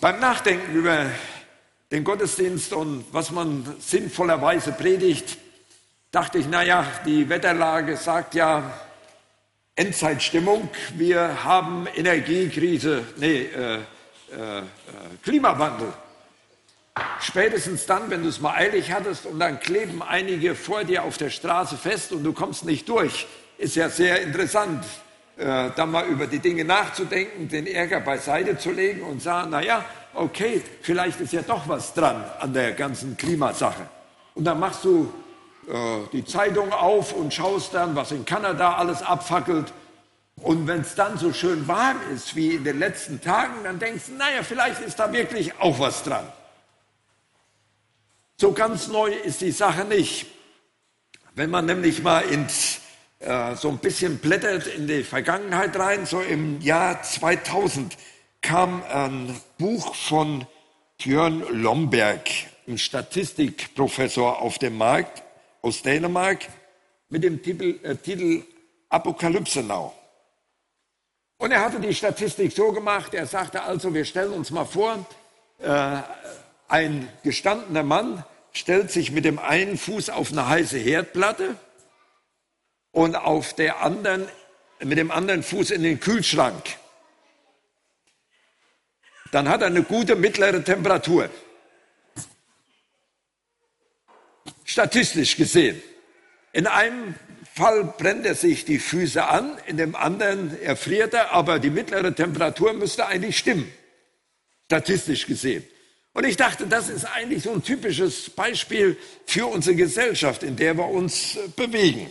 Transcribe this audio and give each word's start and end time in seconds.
Beim 0.00 0.18
Nachdenken 0.18 0.74
über 0.74 1.10
den 1.90 2.04
Gottesdienst 2.04 2.72
und 2.72 3.04
was 3.12 3.30
man 3.32 3.76
sinnvollerweise 3.80 4.72
predigt, 4.72 5.36
dachte 6.10 6.38
ich, 6.38 6.48
naja, 6.48 6.86
die 7.04 7.28
Wetterlage 7.28 7.98
sagt 7.98 8.34
ja 8.34 8.80
Endzeitstimmung, 9.76 10.70
wir 10.94 11.44
haben 11.44 11.86
Energiekrise, 11.94 13.04
nee, 13.18 13.42
äh, 13.42 13.74
äh, 13.74 13.80
Klimawandel. 15.22 15.92
Spätestens 17.20 17.84
dann, 17.84 18.08
wenn 18.08 18.22
du 18.22 18.30
es 18.30 18.40
mal 18.40 18.54
eilig 18.54 18.92
hattest 18.92 19.26
und 19.26 19.38
dann 19.38 19.60
kleben 19.60 20.02
einige 20.02 20.54
vor 20.54 20.84
dir 20.84 21.02
auf 21.02 21.18
der 21.18 21.28
Straße 21.28 21.76
fest 21.76 22.12
und 22.12 22.24
du 22.24 22.32
kommst 22.32 22.64
nicht 22.64 22.88
durch, 22.88 23.26
ist 23.58 23.76
ja 23.76 23.90
sehr 23.90 24.22
interessant 24.22 24.82
äh, 25.40 25.70
dann 25.74 25.90
mal 25.90 26.04
über 26.06 26.26
die 26.26 26.38
Dinge 26.38 26.66
nachzudenken, 26.66 27.48
den 27.48 27.66
Ärger 27.66 28.00
beiseite 28.00 28.58
zu 28.58 28.72
legen 28.72 29.00
und 29.02 29.22
sagen, 29.22 29.50
naja, 29.50 29.82
okay, 30.12 30.62
vielleicht 30.82 31.18
ist 31.20 31.32
ja 31.32 31.40
doch 31.40 31.66
was 31.66 31.94
dran 31.94 32.22
an 32.38 32.52
der 32.52 32.72
ganzen 32.72 33.16
Klimasache. 33.16 33.88
Und 34.34 34.44
dann 34.44 34.60
machst 34.60 34.84
du 34.84 35.10
äh, 35.66 35.72
die 36.12 36.26
Zeitung 36.26 36.72
auf 36.72 37.14
und 37.14 37.32
schaust 37.32 37.72
dann, 37.72 37.96
was 37.96 38.12
in 38.12 38.26
Kanada 38.26 38.74
alles 38.74 39.02
abfackelt. 39.02 39.72
Und 40.42 40.66
wenn 40.66 40.82
es 40.82 40.94
dann 40.94 41.16
so 41.16 41.32
schön 41.32 41.66
warm 41.66 41.96
ist 42.14 42.36
wie 42.36 42.56
in 42.56 42.64
den 42.64 42.78
letzten 42.78 43.22
Tagen, 43.22 43.64
dann 43.64 43.78
denkst 43.78 44.04
du, 44.08 44.14
naja, 44.16 44.42
vielleicht 44.42 44.82
ist 44.82 44.98
da 44.98 45.10
wirklich 45.10 45.58
auch 45.58 45.78
was 45.78 46.02
dran. 46.02 46.26
So 48.36 48.52
ganz 48.52 48.88
neu 48.88 49.10
ist 49.10 49.40
die 49.40 49.52
Sache 49.52 49.86
nicht. 49.86 50.26
Wenn 51.34 51.48
man 51.48 51.64
nämlich 51.64 52.02
mal 52.02 52.20
ins 52.20 52.80
äh, 53.20 53.54
so 53.54 53.68
ein 53.68 53.78
bisschen 53.78 54.18
blättert 54.18 54.66
in 54.66 54.86
die 54.86 55.04
Vergangenheit 55.04 55.78
rein. 55.78 56.06
So 56.06 56.20
im 56.20 56.60
Jahr 56.62 57.02
2000 57.02 57.96
kam 58.40 58.82
ein 58.82 59.38
Buch 59.58 59.94
von 59.94 60.46
Björn 60.96 61.44
Lomberg, 61.50 62.28
ein 62.66 62.78
Statistikprofessor 62.78 64.40
auf 64.40 64.58
dem 64.58 64.78
Markt 64.78 65.22
aus 65.60 65.82
Dänemark, 65.82 66.48
mit 67.10 67.22
dem 67.22 67.42
Titel, 67.42 67.78
äh, 67.82 67.96
Titel 67.96 68.42
Apokalypse 68.88 69.62
Now. 69.62 69.92
Und 71.36 71.52
er 71.52 71.60
hatte 71.60 71.80
die 71.80 71.94
Statistik 71.94 72.52
so 72.52 72.72
gemacht, 72.72 73.12
er 73.12 73.26
sagte 73.26 73.62
also, 73.62 73.92
wir 73.92 74.04
stellen 74.04 74.32
uns 74.32 74.50
mal 74.50 74.64
vor, 74.64 75.04
äh, 75.58 75.98
ein 76.68 77.08
gestandener 77.22 77.82
Mann 77.82 78.24
stellt 78.52 78.90
sich 78.90 79.10
mit 79.10 79.26
dem 79.26 79.38
einen 79.38 79.76
Fuß 79.76 80.08
auf 80.08 80.32
eine 80.32 80.48
heiße 80.48 80.78
Herdplatte 80.78 81.56
und 82.92 83.14
auf 83.14 83.54
der 83.54 83.82
anderen, 83.82 84.28
mit 84.80 84.98
dem 84.98 85.10
anderen 85.10 85.42
Fuß 85.42 85.70
in 85.70 85.82
den 85.82 86.00
Kühlschrank. 86.00 86.62
Dann 89.30 89.48
hat 89.48 89.60
er 89.60 89.68
eine 89.68 89.82
gute 89.82 90.16
mittlere 90.16 90.62
Temperatur. 90.62 91.30
Statistisch 94.64 95.36
gesehen. 95.36 95.80
In 96.52 96.66
einem 96.66 97.14
Fall 97.54 97.84
brennt 97.84 98.26
er 98.26 98.34
sich 98.34 98.64
die 98.64 98.78
Füße 98.78 99.24
an, 99.24 99.58
in 99.66 99.76
dem 99.76 99.94
anderen 99.94 100.60
erfriert 100.60 101.14
er, 101.14 101.32
aber 101.32 101.58
die 101.58 101.70
mittlere 101.70 102.14
Temperatur 102.14 102.72
müsste 102.72 103.06
eigentlich 103.06 103.38
stimmen. 103.38 103.70
Statistisch 104.66 105.26
gesehen. 105.26 105.64
Und 106.12 106.24
ich 106.24 106.36
dachte, 106.36 106.66
das 106.66 106.88
ist 106.88 107.04
eigentlich 107.04 107.44
so 107.44 107.52
ein 107.52 107.62
typisches 107.62 108.30
Beispiel 108.30 108.96
für 109.26 109.46
unsere 109.46 109.76
Gesellschaft, 109.76 110.42
in 110.42 110.56
der 110.56 110.76
wir 110.76 110.86
uns 110.86 111.38
bewegen. 111.54 112.10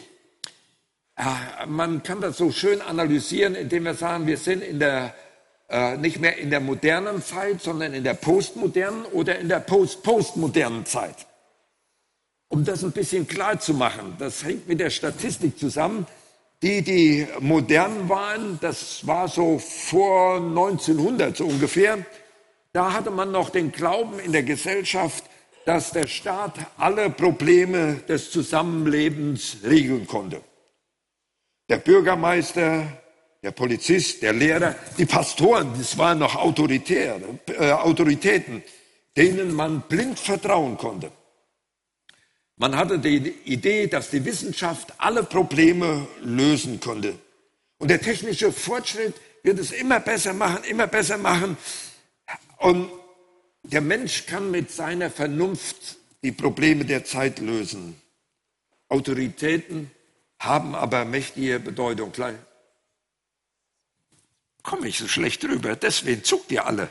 Man 1.67 2.01
kann 2.01 2.21
das 2.21 2.37
so 2.37 2.49
schön 2.49 2.81
analysieren, 2.81 3.53
indem 3.53 3.83
wir 3.83 3.93
sagen, 3.93 4.25
wir 4.25 4.37
sind 4.37 4.63
in 4.63 4.79
der, 4.79 5.13
äh, 5.67 5.97
nicht 5.97 6.19
mehr 6.19 6.37
in 6.37 6.49
der 6.49 6.61
modernen 6.61 7.21
Zeit, 7.21 7.61
sondern 7.61 7.93
in 7.93 8.05
der 8.05 8.13
postmodernen 8.13 9.03
oder 9.05 9.37
in 9.37 9.49
der 9.49 9.59
post-postmodernen 9.59 10.85
Zeit. 10.85 11.27
Um 12.47 12.63
das 12.63 12.83
ein 12.85 12.93
bisschen 12.93 13.27
klar 13.27 13.59
zu 13.59 13.73
machen, 13.73 14.15
das 14.17 14.45
hängt 14.45 14.69
mit 14.69 14.79
der 14.79 14.89
Statistik 14.89 15.59
zusammen. 15.59 16.07
Die, 16.61 16.81
die 16.83 17.27
modern 17.41 18.07
waren, 18.07 18.57
das 18.61 19.05
war 19.05 19.27
so 19.27 19.59
vor 19.59 20.37
1900 20.37 21.35
so 21.35 21.45
ungefähr, 21.45 21.97
da 22.71 22.93
hatte 22.93 23.11
man 23.11 23.31
noch 23.31 23.49
den 23.49 23.73
Glauben 23.73 24.19
in 24.19 24.31
der 24.31 24.43
Gesellschaft, 24.43 25.25
dass 25.65 25.91
der 25.91 26.07
Staat 26.07 26.53
alle 26.77 27.09
Probleme 27.09 27.95
des 28.07 28.31
Zusammenlebens 28.31 29.57
regeln 29.63 30.07
konnte 30.07 30.41
der 31.69 31.77
Bürgermeister, 31.77 32.85
der 33.41 33.51
Polizist, 33.51 34.21
der 34.21 34.33
Lehrer, 34.33 34.75
die 34.97 35.05
Pastoren, 35.05 35.71
das 35.77 35.97
waren 35.97 36.19
noch 36.19 36.35
autoritär, 36.35 37.21
äh, 37.47 37.71
Autoritäten, 37.71 38.63
denen 39.15 39.53
man 39.53 39.81
blind 39.87 40.19
vertrauen 40.19 40.77
konnte. 40.77 41.11
Man 42.57 42.75
hatte 42.75 42.99
die 42.99 43.29
Idee, 43.45 43.87
dass 43.87 44.09
die 44.09 44.25
Wissenschaft 44.25 44.93
alle 44.97 45.23
Probleme 45.23 46.07
lösen 46.21 46.79
konnte. 46.81 47.15
Und 47.77 47.89
der 47.89 48.01
technische 48.01 48.51
Fortschritt 48.51 49.13
wird 49.43 49.59
es 49.59 49.71
immer 49.71 50.01
besser 50.01 50.33
machen, 50.33 50.65
immer 50.65 50.87
besser 50.87 51.17
machen. 51.17 51.55
Und 52.57 52.89
der 53.63 53.79
Mensch 53.79 54.25
kann 54.25 54.51
mit 54.51 54.71
seiner 54.71 55.09
Vernunft 55.09 55.97
die 56.21 56.33
Probleme 56.33 56.83
der 56.83 57.05
Zeit 57.05 57.39
lösen. 57.39 58.01
Autoritäten 58.89 59.89
haben 60.39 60.73
aber 60.75 61.05
mächtige 61.05 61.59
Bedeutung. 61.59 62.13
Komme 64.63 64.87
ich 64.87 64.97
so 64.97 65.07
schlecht 65.07 65.43
drüber, 65.43 65.75
deswegen 65.75 66.23
zuckt 66.23 66.51
ihr 66.51 66.65
alle. 66.65 66.89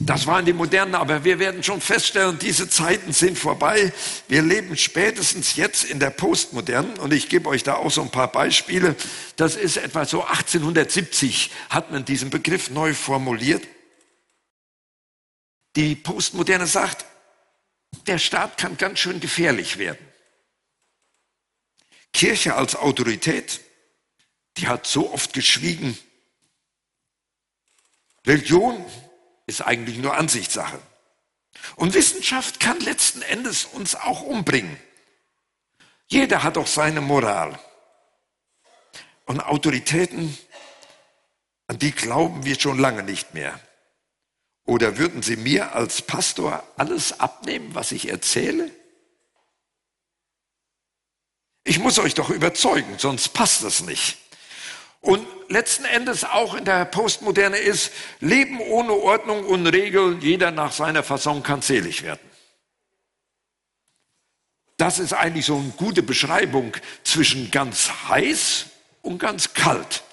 Das 0.00 0.26
waren 0.26 0.44
die 0.44 0.52
Modernen, 0.52 0.94
aber 0.94 1.24
wir 1.24 1.38
werden 1.38 1.62
schon 1.62 1.80
feststellen, 1.80 2.38
diese 2.38 2.68
Zeiten 2.68 3.12
sind 3.12 3.38
vorbei. 3.38 3.92
Wir 4.26 4.42
leben 4.42 4.76
spätestens 4.76 5.56
jetzt 5.56 5.84
in 5.84 6.00
der 6.00 6.10
Postmodernen 6.10 6.98
und 6.98 7.12
ich 7.12 7.28
gebe 7.28 7.48
euch 7.48 7.62
da 7.62 7.74
auch 7.74 7.90
so 7.90 8.02
ein 8.02 8.10
paar 8.10 8.32
Beispiele. 8.32 8.96
Das 9.36 9.54
ist 9.54 9.76
etwa 9.76 10.04
so 10.04 10.24
1870 10.24 11.50
hat 11.68 11.90
man 11.90 12.04
diesen 12.04 12.30
Begriff 12.30 12.70
neu 12.70 12.94
formuliert. 12.94 13.66
Die 15.76 15.94
Postmoderne 15.94 16.66
sagt, 16.66 17.04
der 18.06 18.18
Staat 18.18 18.56
kann 18.58 18.76
ganz 18.76 18.98
schön 18.98 19.20
gefährlich 19.20 19.78
werden. 19.78 20.07
Kirche 22.12 22.54
als 22.54 22.76
Autorität, 22.76 23.60
die 24.56 24.68
hat 24.68 24.86
so 24.86 25.12
oft 25.12 25.32
geschwiegen. 25.32 25.96
Religion 28.26 28.84
ist 29.46 29.62
eigentlich 29.62 29.98
nur 29.98 30.16
Ansichtssache. 30.16 30.80
Und 31.76 31.94
Wissenschaft 31.94 32.60
kann 32.60 32.78
letzten 32.80 33.22
Endes 33.22 33.64
uns 33.64 33.94
auch 33.94 34.22
umbringen. 34.22 34.76
Jeder 36.08 36.42
hat 36.42 36.58
auch 36.58 36.66
seine 36.66 37.00
Moral. 37.00 37.58
Und 39.26 39.40
Autoritäten, 39.40 40.36
an 41.66 41.78
die 41.78 41.92
glauben 41.92 42.44
wir 42.44 42.58
schon 42.58 42.78
lange 42.78 43.02
nicht 43.02 43.34
mehr. 43.34 43.60
Oder 44.64 44.98
würden 44.98 45.22
Sie 45.22 45.36
mir 45.36 45.74
als 45.74 46.02
Pastor 46.02 46.62
alles 46.76 47.20
abnehmen, 47.20 47.74
was 47.74 47.92
ich 47.92 48.08
erzähle? 48.08 48.70
Ich 51.68 51.78
muss 51.78 51.98
euch 51.98 52.14
doch 52.14 52.30
überzeugen, 52.30 52.94
sonst 52.96 53.28
passt 53.34 53.62
das 53.62 53.82
nicht. 53.82 54.16
Und 55.02 55.26
letzten 55.50 55.84
Endes 55.84 56.24
auch 56.24 56.54
in 56.54 56.64
der 56.64 56.86
Postmoderne 56.86 57.58
ist, 57.58 57.92
Leben 58.20 58.58
ohne 58.58 58.92
Ordnung 58.94 59.44
und 59.44 59.66
Regeln, 59.66 60.22
jeder 60.22 60.50
nach 60.50 60.72
seiner 60.72 61.02
Fasson 61.02 61.42
kann 61.42 61.60
selig 61.60 62.02
werden. 62.02 62.26
Das 64.78 64.98
ist 64.98 65.12
eigentlich 65.12 65.44
so 65.44 65.56
eine 65.56 65.68
gute 65.76 66.02
Beschreibung 66.02 66.74
zwischen 67.04 67.50
ganz 67.50 67.90
heiß 68.08 68.66
und 69.02 69.18
ganz 69.18 69.52
kalt. 69.52 70.04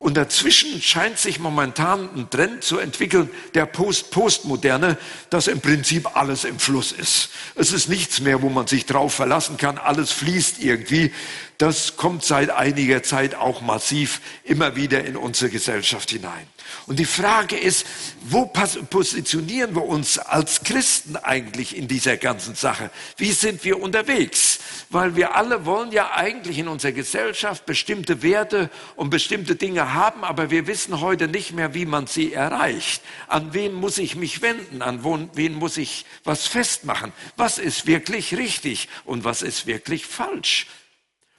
Und 0.00 0.16
dazwischen 0.16 0.80
scheint 0.80 1.18
sich 1.18 1.40
momentan 1.40 2.08
ein 2.14 2.30
Trend 2.30 2.62
zu 2.62 2.78
entwickeln, 2.78 3.28
der 3.54 3.66
Post-Postmoderne, 3.66 4.96
dass 5.28 5.48
im 5.48 5.60
Prinzip 5.60 6.16
alles 6.16 6.44
im 6.44 6.60
Fluss 6.60 6.92
ist. 6.92 7.30
Es 7.56 7.72
ist 7.72 7.88
nichts 7.88 8.20
mehr, 8.20 8.40
wo 8.40 8.48
man 8.48 8.68
sich 8.68 8.86
drauf 8.86 9.14
verlassen 9.14 9.56
kann. 9.56 9.76
Alles 9.76 10.12
fließt 10.12 10.60
irgendwie. 10.60 11.12
Das 11.58 11.96
kommt 11.96 12.24
seit 12.24 12.50
einiger 12.50 13.02
Zeit 13.02 13.34
auch 13.34 13.60
massiv 13.60 14.20
immer 14.44 14.76
wieder 14.76 15.04
in 15.04 15.16
unsere 15.16 15.50
Gesellschaft 15.50 16.10
hinein. 16.10 16.46
Und 16.86 16.98
die 16.98 17.04
Frage 17.04 17.56
ist, 17.56 17.86
wo 18.22 18.46
positionieren 18.46 19.74
wir 19.74 19.84
uns 19.84 20.18
als 20.18 20.62
Christen 20.62 21.16
eigentlich 21.16 21.76
in 21.76 21.88
dieser 21.88 22.16
ganzen 22.16 22.54
Sache? 22.54 22.90
Wie 23.16 23.32
sind 23.32 23.64
wir 23.64 23.80
unterwegs? 23.80 24.58
Weil 24.90 25.16
wir 25.16 25.34
alle 25.34 25.66
wollen 25.66 25.92
ja 25.92 26.12
eigentlich 26.12 26.58
in 26.58 26.68
unserer 26.68 26.92
Gesellschaft 26.92 27.66
bestimmte 27.66 28.22
Werte 28.22 28.70
und 28.96 29.10
bestimmte 29.10 29.56
Dinge 29.56 29.92
haben, 29.94 30.24
aber 30.24 30.50
wir 30.50 30.66
wissen 30.66 31.00
heute 31.00 31.28
nicht 31.28 31.52
mehr, 31.52 31.74
wie 31.74 31.86
man 31.86 32.06
sie 32.06 32.32
erreicht. 32.32 33.02
An 33.26 33.52
wen 33.52 33.74
muss 33.74 33.98
ich 33.98 34.16
mich 34.16 34.40
wenden? 34.40 34.82
An 34.82 35.04
wen 35.34 35.54
muss 35.54 35.76
ich 35.76 36.06
was 36.24 36.46
festmachen? 36.46 37.12
Was 37.36 37.58
ist 37.58 37.86
wirklich 37.86 38.36
richtig 38.36 38.88
und 39.04 39.24
was 39.24 39.42
ist 39.42 39.66
wirklich 39.66 40.06
falsch? 40.06 40.66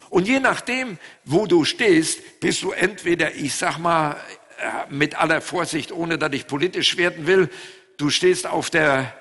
Und 0.09 0.27
je 0.27 0.39
nachdem, 0.39 0.97
wo 1.23 1.45
du 1.45 1.65
stehst, 1.65 2.39
bist 2.39 2.63
du 2.63 2.71
entweder, 2.71 3.35
ich 3.35 3.53
sag 3.53 3.77
mal, 3.77 4.17
mit 4.89 5.19
aller 5.19 5.41
Vorsicht, 5.41 5.91
ohne 5.91 6.17
dass 6.17 6.33
ich 6.33 6.47
politisch 6.47 6.97
werden 6.97 7.27
will, 7.27 7.49
du 7.97 8.09
stehst 8.09 8.47
auf 8.47 8.69
der 8.69 9.13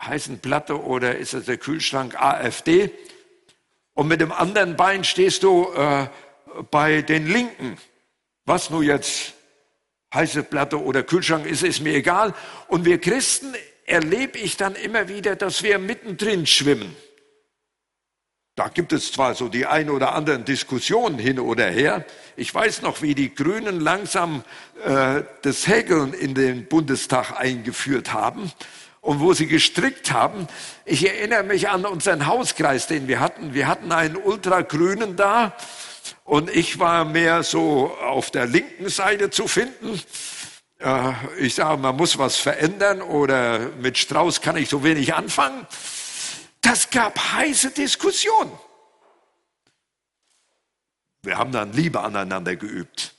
heißen 0.00 0.40
Platte 0.40 0.82
oder 0.82 1.16
ist 1.16 1.34
es 1.34 1.46
der 1.46 1.56
Kühlschrank 1.56 2.20
AfD 2.20 2.90
und 3.94 4.08
mit 4.08 4.20
dem 4.20 4.32
anderen 4.32 4.76
Bein 4.76 5.04
stehst 5.04 5.42
du 5.44 5.72
äh, 5.72 6.08
bei 6.70 7.02
den 7.02 7.26
Linken. 7.26 7.78
Was 8.44 8.70
nur 8.70 8.82
jetzt 8.82 9.34
heiße 10.12 10.42
Platte 10.42 10.82
oder 10.82 11.02
Kühlschrank 11.02 11.46
ist, 11.46 11.62
ist 11.62 11.80
mir 11.80 11.94
egal. 11.94 12.34
Und 12.68 12.84
wir 12.84 13.00
Christen 13.00 13.54
erlebe 13.86 14.38
ich 14.38 14.56
dann 14.56 14.74
immer 14.74 15.08
wieder, 15.08 15.36
dass 15.36 15.62
wir 15.62 15.78
mittendrin 15.78 16.46
schwimmen. 16.46 16.94
Da 18.56 18.68
gibt 18.68 18.92
es 18.92 19.10
zwar 19.10 19.34
so 19.34 19.48
die 19.48 19.66
ein 19.66 19.90
oder 19.90 20.14
anderen 20.14 20.44
Diskussionen 20.44 21.18
hin 21.18 21.40
oder 21.40 21.66
her. 21.66 22.04
Ich 22.36 22.54
weiß 22.54 22.82
noch, 22.82 23.02
wie 23.02 23.16
die 23.16 23.34
Grünen 23.34 23.80
langsam 23.80 24.44
äh, 24.84 25.22
das 25.42 25.66
Häkeln 25.66 26.12
in 26.12 26.34
den 26.34 26.66
Bundestag 26.66 27.36
eingeführt 27.36 28.12
haben 28.12 28.52
und 29.00 29.18
wo 29.18 29.32
sie 29.32 29.48
gestrickt 29.48 30.12
haben. 30.12 30.46
Ich 30.84 31.04
erinnere 31.04 31.42
mich 31.42 31.68
an 31.68 31.84
unseren 31.84 32.26
Hauskreis, 32.26 32.86
den 32.86 33.08
wir 33.08 33.18
hatten. 33.18 33.54
Wir 33.54 33.66
hatten 33.66 33.90
einen 33.90 34.16
Ultragrünen 34.16 35.16
da 35.16 35.56
und 36.22 36.48
ich 36.48 36.78
war 36.78 37.04
mehr 37.04 37.42
so 37.42 37.92
auf 38.04 38.30
der 38.30 38.46
linken 38.46 38.88
Seite 38.88 39.30
zu 39.30 39.48
finden. 39.48 40.00
Äh, 40.78 41.12
ich 41.40 41.56
sage, 41.56 41.76
man 41.78 41.96
muss 41.96 42.18
was 42.18 42.36
verändern 42.36 43.02
oder 43.02 43.70
mit 43.80 43.98
Strauß 43.98 44.42
kann 44.42 44.56
ich 44.56 44.68
so 44.68 44.84
wenig 44.84 45.12
anfangen. 45.12 45.66
Das 46.64 46.88
gab 46.88 47.18
heiße 47.18 47.72
Diskussionen. 47.72 48.50
Wir 51.22 51.36
haben 51.36 51.52
dann 51.52 51.72
Liebe 51.74 52.00
aneinander 52.00 52.56
geübt. 52.56 53.14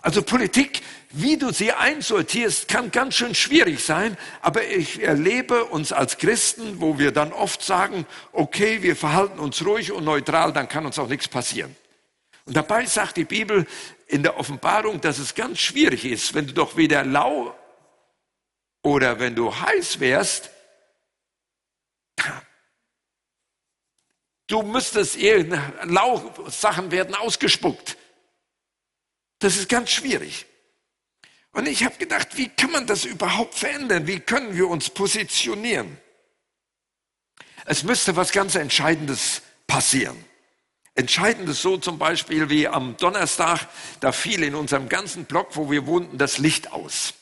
Also 0.00 0.22
Politik, 0.22 0.82
wie 1.10 1.36
du 1.36 1.52
sie 1.52 1.72
einsortierst, 1.72 2.66
kann 2.66 2.90
ganz 2.90 3.14
schön 3.14 3.36
schwierig 3.36 3.84
sein, 3.84 4.16
aber 4.40 4.66
ich 4.66 5.00
erlebe 5.00 5.64
uns 5.66 5.92
als 5.92 6.18
Christen, 6.18 6.80
wo 6.80 6.98
wir 6.98 7.12
dann 7.12 7.32
oft 7.32 7.62
sagen, 7.62 8.04
okay, 8.32 8.82
wir 8.82 8.96
verhalten 8.96 9.38
uns 9.38 9.64
ruhig 9.64 9.92
und 9.92 10.04
neutral, 10.04 10.52
dann 10.52 10.68
kann 10.68 10.84
uns 10.84 10.98
auch 10.98 11.08
nichts 11.08 11.28
passieren. 11.28 11.76
Und 12.46 12.56
dabei 12.56 12.84
sagt 12.86 13.16
die 13.16 13.24
Bibel 13.24 13.64
in 14.08 14.24
der 14.24 14.38
Offenbarung, 14.38 15.00
dass 15.00 15.18
es 15.18 15.36
ganz 15.36 15.60
schwierig 15.60 16.04
ist, 16.04 16.34
wenn 16.34 16.48
du 16.48 16.52
doch 16.52 16.76
weder 16.76 17.04
lau 17.04 17.56
oder 18.82 19.20
wenn 19.20 19.36
du 19.36 19.54
heiß 19.54 20.00
wärst, 20.00 20.50
Du 24.46 24.62
müsstest 24.62 25.16
Lauchsachen 25.84 26.90
werden 26.90 27.14
ausgespuckt. 27.14 27.96
Das 29.38 29.56
ist 29.56 29.68
ganz 29.68 29.90
schwierig. 29.90 30.46
Und 31.52 31.68
ich 31.68 31.84
habe 31.84 31.96
gedacht, 31.96 32.36
wie 32.36 32.48
kann 32.48 32.72
man 32.72 32.86
das 32.86 33.04
überhaupt 33.04 33.54
verändern? 33.54 34.06
Wie 34.06 34.20
können 34.20 34.56
wir 34.56 34.68
uns 34.68 34.88
positionieren? 34.90 35.98
Es 37.64 37.82
müsste 37.82 38.16
was 38.16 38.32
ganz 38.32 38.54
Entscheidendes 38.54 39.42
passieren. 39.66 40.24
Entscheidendes 40.94 41.62
so 41.62 41.78
zum 41.78 41.98
Beispiel 41.98 42.50
wie 42.50 42.68
am 42.68 42.96
Donnerstag, 42.96 43.66
da 44.00 44.12
fiel 44.12 44.42
in 44.42 44.54
unserem 44.54 44.88
ganzen 44.88 45.24
Block, 45.24 45.56
wo 45.56 45.70
wir 45.70 45.86
wohnten, 45.86 46.18
das 46.18 46.38
Licht 46.38 46.72
aus. 46.72 47.14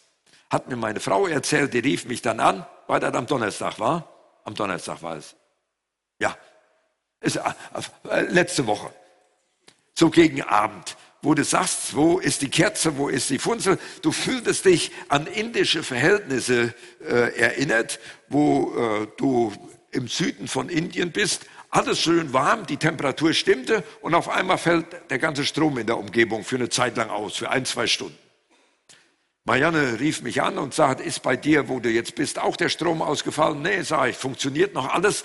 Hat 0.51 0.69
mir 0.69 0.77
meine 0.77 0.99
Frau 1.01 1.27
erzählt, 1.27 1.73
die 1.75 1.79
rief 1.79 2.07
mich 2.07 2.23
dann 2.23 2.41
an, 2.41 2.67
weil 2.89 2.99
das 2.99 3.15
am 3.15 3.27
Donnerstag 3.27 3.79
war. 3.79 4.09
Am 4.45 4.55
Donnerstag 4.55 5.03
war 5.03 5.17
es. 5.17 5.37
Ja, 6.19 6.37
letzte 8.29 8.67
Woche. 8.67 8.91
So 9.95 10.11
gegen 10.11 10.43
Abend, 10.43 10.97
wo 11.23 11.35
du 11.35 11.45
sagst, 11.45 11.95
wo 11.95 12.19
ist 12.19 12.43
die 12.43 12.49
Kerze, 12.49 12.97
wo 12.97 13.09
ist 13.09 13.29
die 13.31 13.39
Funzel? 13.39 13.79
Du 14.03 14.13
fühltest 14.13 14.65
dich 14.65 14.93
an 15.09 15.27
indische 15.27 15.83
Verhältnisse 15.83 16.75
äh, 17.01 17.39
erinnert, 17.39 18.01
wo 18.29 18.73
äh, 18.75 19.07
du 19.19 19.53
im 19.91 20.09
Süden 20.09 20.49
von 20.49 20.69
Indien 20.69 21.13
bist. 21.13 21.47
Alles 21.69 22.01
schön 22.01 22.33
warm, 22.33 22.67
die 22.67 22.79
Temperatur 22.79 23.33
stimmte 23.33 23.85
und 24.01 24.15
auf 24.15 24.29
einmal 24.29 24.59
fällt 24.59 24.87
der 25.11 25.19
ganze 25.19 25.45
Strom 25.45 25.79
in 25.79 25.87
der 25.87 25.99
Umgebung 25.99 26.45
für 26.45 26.57
eine 26.57 26.69
Zeit 26.69 26.97
lang 26.97 27.11
aus, 27.11 27.37
für 27.37 27.51
ein, 27.51 27.65
zwei 27.65 27.87
Stunden. 27.87 28.19
Marianne 29.45 29.99
rief 30.01 30.21
mich 30.23 30.43
an 30.43 30.59
und 30.59 30.75
sagt, 30.75 31.01
ist 31.01 31.23
bei 31.23 31.37
dir, 31.37 31.69
wo 31.69 31.81
du 31.81 31.89
jetzt 31.89 32.15
bist, 32.15 32.39
auch 32.39 32.57
der 32.57 32.69
Strom 32.69 33.01
ausgefallen? 33.01 33.63
Nee, 33.63 33.83
sage 33.83 34.11
ich, 34.11 34.17
funktioniert 34.17 34.75
noch 34.75 34.93
alles. 34.93 35.25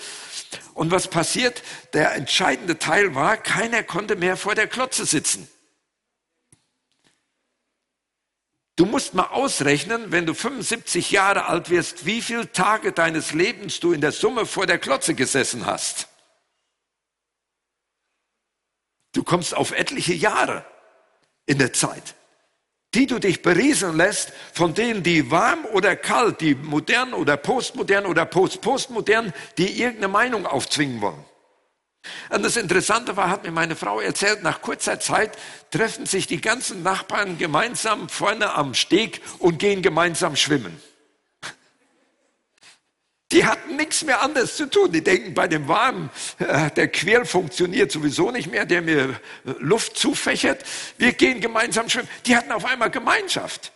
Und 0.74 0.92
was 0.92 1.10
passiert? 1.10 1.64
Der 1.94 2.16
entscheidende 2.16 2.80
Teil 2.80 3.14
war, 3.14 3.36
keiner 3.36 3.84
konnte 3.84 4.16
mehr 4.16 4.38
vor 4.38 4.56
der 4.56 4.68
Klotze 4.68 5.06
sitzen. 5.06 5.50
Du 8.78 8.86
musst 8.86 9.14
mal 9.14 9.28
ausrechnen, 9.28 10.12
wenn 10.12 10.26
du 10.26 10.34
75 10.34 11.12
Jahre 11.12 11.46
alt 11.46 11.70
wirst, 11.70 12.06
wie 12.06 12.22
viele 12.22 12.52
Tage 12.52 12.92
deines 12.92 13.34
Lebens 13.34 13.80
du 13.80 13.94
in 13.94 14.02
der 14.02 14.12
Summe 14.12 14.46
vor 14.46 14.66
der 14.66 14.80
Klotze 14.80 15.14
gesessen 15.14 15.66
hast. 15.66 16.10
Du 19.14 19.24
kommst 19.24 19.56
auf 19.56 19.72
etliche 19.72 20.14
Jahre 20.14 20.66
in 21.46 21.58
der 21.58 21.72
Zeit 21.72 22.16
die 22.96 23.06
du 23.06 23.20
dich 23.20 23.42
berieseln 23.42 23.98
lässt 23.98 24.32
von 24.54 24.74
denen, 24.74 25.04
die 25.04 25.30
warm 25.30 25.66
oder 25.74 25.96
kalt, 25.96 26.42
die 26.42 26.56
modern 26.56 27.14
oder 27.14 27.38
postmodern 27.38 28.06
oder 28.06 28.26
post-postmodern, 28.26 29.34
die 29.58 29.82
irgendeine 29.82 30.08
Meinung 30.08 30.46
aufzwingen 30.46 31.02
wollen. 31.02 31.24
Und 32.30 32.44
das 32.44 32.56
Interessante 32.56 33.18
war, 33.18 33.30
hat 33.30 33.44
mir 33.44 33.52
meine 33.52 33.76
Frau 33.76 34.00
erzählt, 34.00 34.44
nach 34.44 34.62
kurzer 34.62 35.00
Zeit 35.00 35.38
treffen 35.72 36.06
sich 36.06 36.28
die 36.28 36.40
ganzen 36.40 36.84
Nachbarn 36.84 37.38
gemeinsam 37.38 38.10
vorne 38.10 38.54
am 38.54 38.74
Steg 38.74 39.22
und 39.40 39.60
gehen 39.60 39.82
gemeinsam 39.82 40.36
schwimmen. 40.36 40.80
Die 43.36 43.46
hatten 43.46 43.76
nichts 43.76 44.06
mehr 44.06 44.22
anderes 44.22 44.56
zu 44.56 44.66
tun. 44.70 44.94
Die 44.94 45.04
denken, 45.04 45.34
bei 45.34 45.50
dem 45.50 45.68
Warmen, 45.68 46.10
äh, 46.40 46.72
der 46.72 46.88
Quirl 46.88 47.26
funktioniert 47.26 47.92
sowieso 47.92 48.32
nicht 48.32 48.50
mehr, 48.50 48.66
der 48.66 48.82
mir 48.82 49.10
äh, 49.10 49.52
Luft 49.60 49.98
zufächert. 49.98 50.64
Wir 50.98 51.12
gehen 51.12 51.42
gemeinsam 51.42 51.90
schwimmen. 51.90 52.08
Die 52.26 52.38
hatten 52.38 52.54
auf 52.54 52.64
einmal 52.64 52.90
Gemeinschaft. 52.90 53.74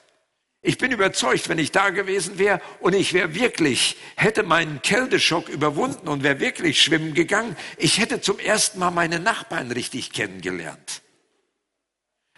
Ich 0.61 0.77
bin 0.77 0.93
überzeugt, 0.93 1.49
wenn 1.49 1.57
ich 1.57 1.73
da 1.73 1.89
gewesen 1.89 2.39
wäre 2.39 2.61
und 2.79 2.93
ich 2.93 3.11
wäre 3.11 3.35
wirklich, 3.35 3.97
hätte 4.15 4.43
meinen 4.43 4.81
Kälteschock 4.81 5.49
überwunden 5.49 6.07
und 6.07 6.23
wäre 6.23 6.39
wirklich 6.39 6.81
schwimmen 6.81 7.13
gegangen, 7.13 7.57
ich 7.75 7.99
hätte 7.99 8.21
zum 8.21 8.39
ersten 8.39 8.79
Mal 8.79 8.91
meine 8.91 9.19
Nachbarn 9.19 9.71
richtig 9.71 10.13
kennengelernt. 10.13 11.01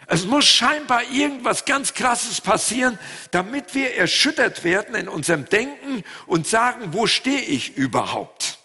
Es 0.06 0.26
muss 0.26 0.46
scheinbar 0.46 1.02
irgendwas 1.10 1.64
ganz 1.64 1.94
Krasses 1.94 2.40
passieren, 2.40 2.98
damit 3.30 3.74
wir 3.74 3.94
erschüttert 3.94 4.64
werden 4.64 4.94
in 4.94 5.08
unserem 5.08 5.44
Denken 5.46 6.02
und 6.26 6.46
sagen, 6.46 6.92
wo 6.92 7.06
stehe 7.06 7.40
ich 7.40 7.76
überhaupt? 7.76 8.58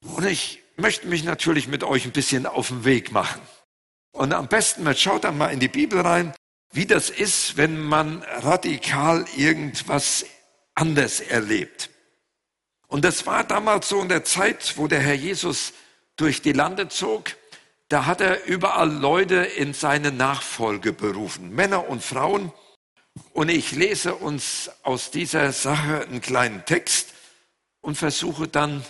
Und 0.00 0.24
ich 0.24 0.62
möchte 0.76 1.06
mich 1.06 1.24
natürlich 1.24 1.68
mit 1.68 1.84
euch 1.84 2.04
ein 2.04 2.12
bisschen 2.12 2.46
auf 2.46 2.68
den 2.68 2.84
Weg 2.84 3.12
machen. 3.12 3.40
Und 4.12 4.32
am 4.32 4.48
besten, 4.48 4.84
man 4.84 4.96
schaut 4.96 5.24
dann 5.24 5.38
mal 5.38 5.48
in 5.48 5.60
die 5.60 5.68
Bibel 5.68 6.00
rein, 6.00 6.34
wie 6.72 6.86
das 6.86 7.10
ist, 7.10 7.56
wenn 7.56 7.80
man 7.80 8.22
radikal 8.22 9.24
irgendwas 9.36 10.26
anders 10.74 11.20
erlebt. 11.20 11.90
Und 12.86 13.04
das 13.04 13.26
war 13.26 13.44
damals 13.44 13.88
so 13.88 14.00
in 14.00 14.08
der 14.08 14.24
Zeit, 14.24 14.74
wo 14.76 14.86
der 14.86 15.00
Herr 15.00 15.14
Jesus 15.14 15.72
durch 16.16 16.42
die 16.42 16.52
Lande 16.52 16.88
zog 16.88 17.36
da 17.94 18.06
hat 18.06 18.20
er 18.20 18.44
überall 18.46 18.92
Leute 18.92 19.36
in 19.36 19.72
seine 19.72 20.10
Nachfolge 20.10 20.92
berufen, 20.92 21.54
Männer 21.54 21.88
und 21.88 22.02
Frauen. 22.02 22.52
Und 23.32 23.50
ich 23.50 23.70
lese 23.70 24.16
uns 24.16 24.68
aus 24.82 25.12
dieser 25.12 25.52
Sache 25.52 26.00
einen 26.00 26.20
kleinen 26.20 26.64
Text 26.64 27.10
und 27.82 27.96
versuche 27.96 28.48
dann 28.48 28.84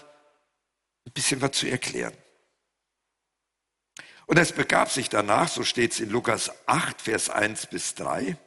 ein 1.06 1.12
bisschen 1.12 1.42
was 1.42 1.50
zu 1.50 1.68
erklären. 1.68 2.14
Und 4.24 4.38
es 4.38 4.52
begab 4.52 4.90
sich 4.90 5.10
danach, 5.10 5.48
so 5.48 5.64
steht 5.64 5.92
es 5.92 6.00
in 6.00 6.08
Lukas 6.08 6.50
8, 6.64 7.02
Vers 7.02 7.28
1 7.28 7.66
bis 7.66 7.94
3, 7.96 8.38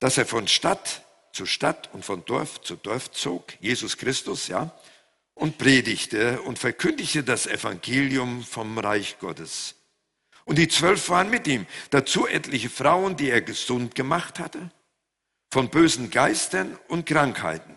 dass 0.00 0.18
er 0.18 0.26
von 0.26 0.48
Stadt 0.48 1.02
zu 1.32 1.46
Stadt 1.46 1.88
und 1.94 2.04
von 2.04 2.26
Dorf 2.26 2.60
zu 2.60 2.76
Dorf 2.76 3.10
zog, 3.10 3.54
Jesus 3.60 3.96
Christus, 3.96 4.48
ja, 4.48 4.70
und 5.42 5.58
predigte 5.58 6.40
und 6.42 6.60
verkündigte 6.60 7.24
das 7.24 7.48
Evangelium 7.48 8.44
vom 8.44 8.78
Reich 8.78 9.16
Gottes. 9.18 9.74
Und 10.44 10.56
die 10.56 10.68
zwölf 10.68 11.08
waren 11.08 11.30
mit 11.30 11.48
ihm, 11.48 11.66
dazu 11.90 12.28
etliche 12.28 12.70
Frauen, 12.70 13.16
die 13.16 13.28
er 13.28 13.42
gesund 13.42 13.96
gemacht 13.96 14.38
hatte, 14.38 14.70
von 15.50 15.68
bösen 15.68 16.10
Geistern 16.10 16.78
und 16.86 17.06
Krankheiten, 17.06 17.74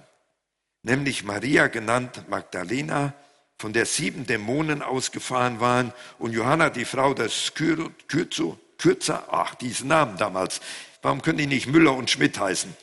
nämlich 0.83 1.23
Maria 1.23 1.65
genannt 1.65 2.29
Magdalena, 2.29 3.15
von 3.57 3.73
der 3.73 3.87
sieben 3.87 4.27
Dämonen 4.27 4.83
ausgefahren 4.83 5.59
waren, 5.59 5.91
und 6.19 6.33
Johanna, 6.33 6.69
die 6.69 6.85
Frau 6.85 7.15
des 7.15 7.53
Kürzer, 7.55 9.27
ach, 9.31 9.55
diesen 9.55 9.87
Namen 9.87 10.17
damals, 10.17 10.61
warum 11.01 11.23
können 11.23 11.39
die 11.39 11.47
nicht 11.47 11.65
Müller 11.65 11.95
und 11.95 12.11
Schmidt 12.11 12.39
heißen? 12.39 12.77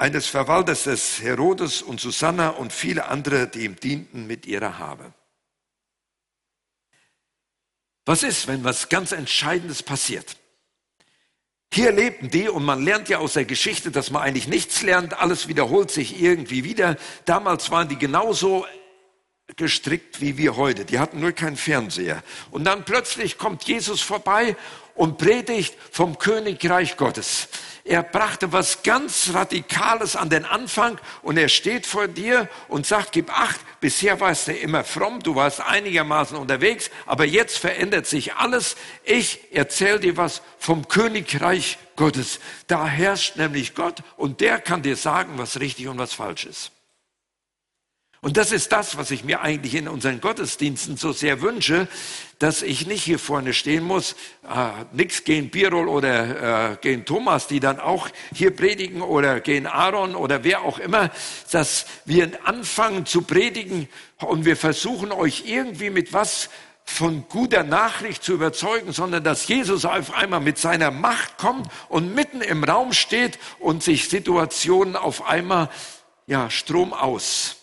Eines 0.00 0.28
Verwalters 0.28 0.84
des 0.84 1.20
Herodes 1.20 1.82
und 1.82 2.00
Susanna 2.00 2.48
und 2.48 2.72
viele 2.72 3.08
andere, 3.08 3.48
die 3.48 3.66
ihm 3.66 3.76
dienten 3.76 4.26
mit 4.26 4.46
ihrer 4.46 4.78
Habe. 4.78 5.12
Was 8.06 8.22
ist, 8.22 8.48
wenn 8.48 8.64
was 8.64 8.88
ganz 8.88 9.12
Entscheidendes 9.12 9.82
passiert? 9.82 10.38
Hier 11.70 11.92
lebten 11.92 12.30
die 12.30 12.48
und 12.48 12.64
man 12.64 12.82
lernt 12.82 13.10
ja 13.10 13.18
aus 13.18 13.34
der 13.34 13.44
Geschichte, 13.44 13.90
dass 13.90 14.10
man 14.10 14.22
eigentlich 14.22 14.48
nichts 14.48 14.80
lernt, 14.80 15.20
alles 15.20 15.48
wiederholt 15.48 15.90
sich 15.90 16.18
irgendwie 16.18 16.64
wieder. 16.64 16.96
Damals 17.26 17.70
waren 17.70 17.90
die 17.90 17.98
genauso 17.98 18.66
gestrickt 19.56 20.22
wie 20.22 20.38
wir 20.38 20.56
heute. 20.56 20.86
Die 20.86 20.98
hatten 20.98 21.20
nur 21.20 21.32
keinen 21.32 21.56
Fernseher. 21.56 22.22
Und 22.50 22.64
dann 22.64 22.86
plötzlich 22.86 23.36
kommt 23.36 23.64
Jesus 23.64 24.00
vorbei 24.00 24.56
und 24.94 25.18
predigt 25.18 25.76
vom 25.90 26.18
Königreich 26.18 26.96
Gottes. 26.96 27.48
Er 27.90 28.04
brachte 28.04 28.52
was 28.52 28.84
ganz 28.84 29.30
Radikales 29.34 30.14
an 30.14 30.30
den 30.30 30.44
Anfang 30.44 31.00
und 31.22 31.36
er 31.36 31.48
steht 31.48 31.86
vor 31.86 32.06
dir 32.06 32.48
und 32.68 32.86
sagt, 32.86 33.10
gib 33.10 33.36
acht, 33.36 33.58
bisher 33.80 34.20
warst 34.20 34.46
du 34.46 34.52
immer 34.52 34.84
fromm, 34.84 35.18
du 35.24 35.34
warst 35.34 35.60
einigermaßen 35.60 36.36
unterwegs, 36.36 36.88
aber 37.04 37.24
jetzt 37.24 37.58
verändert 37.58 38.06
sich 38.06 38.34
alles. 38.34 38.76
Ich 39.02 39.40
erzähle 39.52 39.98
dir 39.98 40.16
was 40.16 40.40
vom 40.56 40.86
Königreich 40.86 41.78
Gottes. 41.96 42.38
Da 42.68 42.86
herrscht 42.86 43.34
nämlich 43.34 43.74
Gott 43.74 44.04
und 44.16 44.40
der 44.40 44.60
kann 44.60 44.82
dir 44.82 44.94
sagen, 44.94 45.32
was 45.34 45.58
richtig 45.58 45.88
und 45.88 45.98
was 45.98 46.14
falsch 46.14 46.44
ist. 46.44 46.70
Und 48.22 48.36
das 48.36 48.52
ist 48.52 48.70
das, 48.72 48.98
was 48.98 49.10
ich 49.10 49.24
mir 49.24 49.40
eigentlich 49.40 49.74
in 49.74 49.88
unseren 49.88 50.20
Gottesdiensten 50.20 50.98
so 50.98 51.10
sehr 51.10 51.40
wünsche, 51.40 51.88
dass 52.38 52.60
ich 52.60 52.86
nicht 52.86 53.02
hier 53.02 53.18
vorne 53.18 53.54
stehen 53.54 53.82
muss, 53.82 54.12
äh, 54.44 54.84
nix 54.92 55.24
gegen 55.24 55.48
Birol 55.48 55.88
oder 55.88 56.72
äh, 56.72 56.76
gegen 56.82 57.06
Thomas, 57.06 57.46
die 57.46 57.60
dann 57.60 57.80
auch 57.80 58.10
hier 58.34 58.54
predigen 58.54 59.00
oder 59.00 59.40
gegen 59.40 59.66
Aaron 59.66 60.14
oder 60.14 60.44
wer 60.44 60.60
auch 60.62 60.78
immer, 60.78 61.10
dass 61.50 61.86
wir 62.04 62.30
anfangen 62.44 63.06
zu 63.06 63.22
predigen 63.22 63.88
und 64.18 64.44
wir 64.44 64.58
versuchen 64.58 65.12
euch 65.12 65.44
irgendwie 65.46 65.88
mit 65.88 66.12
was 66.12 66.50
von 66.84 67.24
guter 67.26 67.62
Nachricht 67.62 68.22
zu 68.22 68.34
überzeugen, 68.34 68.92
sondern 68.92 69.24
dass 69.24 69.48
Jesus 69.48 69.86
auf 69.86 70.12
einmal 70.12 70.40
mit 70.40 70.58
seiner 70.58 70.90
Macht 70.90 71.38
kommt 71.38 71.70
und 71.88 72.14
mitten 72.14 72.42
im 72.42 72.64
Raum 72.64 72.92
steht 72.92 73.38
und 73.60 73.82
sich 73.82 74.10
Situationen 74.10 74.94
auf 74.94 75.26
einmal, 75.26 75.70
ja, 76.26 76.50
Strom 76.50 76.92
aus 76.92 77.59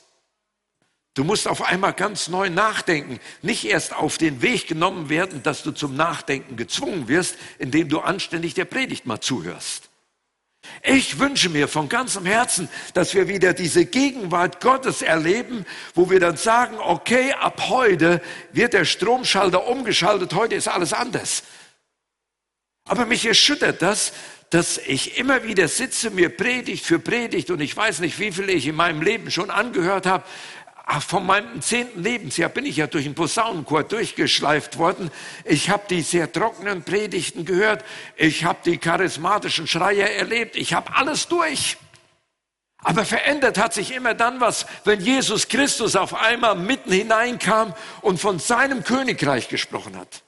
Du 1.18 1.24
musst 1.24 1.48
auf 1.48 1.64
einmal 1.64 1.94
ganz 1.94 2.28
neu 2.28 2.52
nachdenken, 2.52 3.20
nicht 3.42 3.66
erst 3.66 3.92
auf 3.92 4.20
den 4.20 4.44
Weg 4.44 4.68
genommen 4.68 5.10
werden, 5.10 5.42
dass 5.42 5.64
du 5.64 5.72
zum 5.72 5.96
Nachdenken 5.96 6.58
gezwungen 6.58 7.08
wirst, 7.08 7.38
indem 7.58 7.90
du 7.90 8.02
anständig 8.02 8.54
der 8.54 8.66
Predigt 8.66 9.08
mal 9.08 9.20
zuhörst. 9.20 9.90
Ich 10.84 11.18
wünsche 11.18 11.50
mir 11.50 11.68
von 11.68 11.90
ganzem 11.90 12.28
Herzen, 12.28 12.70
dass 12.94 13.16
wir 13.16 13.28
wieder 13.28 13.54
diese 13.54 13.88
Gegenwart 13.88 14.62
Gottes 14.62 15.02
erleben, 15.02 15.66
wo 15.96 16.12
wir 16.12 16.20
dann 16.20 16.38
sagen, 16.38 16.78
okay, 16.78 17.34
ab 17.34 17.64
heute 17.68 18.22
wird 18.52 18.74
der 18.74 18.86
Stromschalter 18.86 19.66
umgeschaltet, 19.66 20.36
heute 20.36 20.54
ist 20.54 20.68
alles 20.68 20.94
anders. 20.94 21.42
Aber 22.88 23.08
mich 23.08 23.26
erschüttert 23.26 23.82
das, 23.82 24.14
dass 24.50 24.78
ich 24.78 25.18
immer 25.18 25.44
wieder 25.44 25.68
sitze, 25.68 26.10
mir 26.10 26.30
Predigt 26.30 26.86
für 26.86 27.00
Predigt 27.00 27.52
und 27.52 27.60
ich 27.60 27.76
weiß 27.76 28.00
nicht, 28.00 28.18
wie 28.20 28.32
viele 28.32 28.54
ich 28.54 28.66
in 28.68 28.76
meinem 28.76 29.02
Leben 29.02 29.30
schon 29.30 29.50
angehört 29.50 30.06
habe, 30.06 30.24
von 31.02 31.26
meinem 31.26 31.62
zehnten 31.62 32.02
Lebensjahr 32.02 32.50
bin 32.50 32.66
ich 32.66 32.78
ja 32.78 32.88
durch 32.88 33.04
den 33.04 33.14
Posaunenchor 33.14 33.84
durchgeschleift 33.84 34.78
worden. 34.78 35.12
Ich 35.44 35.70
habe 35.70 35.84
die 35.90 36.02
sehr 36.02 36.32
trockenen 36.32 36.84
Predigten 36.84 37.44
gehört. 37.44 37.84
Ich 38.16 38.46
habe 38.46 38.60
die 38.64 38.78
charismatischen 38.78 39.68
Schreier 39.68 40.10
erlebt. 40.10 40.56
Ich 40.56 40.74
habe 40.74 40.96
alles 40.96 41.28
durch. 41.28 41.78
Aber 42.78 43.04
verändert 43.04 43.58
hat 43.58 43.74
sich 43.74 43.94
immer 43.94 44.14
dann 44.14 44.40
was, 44.40 44.66
wenn 44.86 45.02
Jesus 45.02 45.50
Christus 45.50 45.96
auf 45.96 46.14
einmal 46.14 46.56
mitten 46.56 46.92
hineinkam 46.92 47.74
und 48.02 48.20
von 48.20 48.40
seinem 48.40 48.84
Königreich 48.84 49.50
gesprochen 49.50 49.98
hat. 49.98 50.24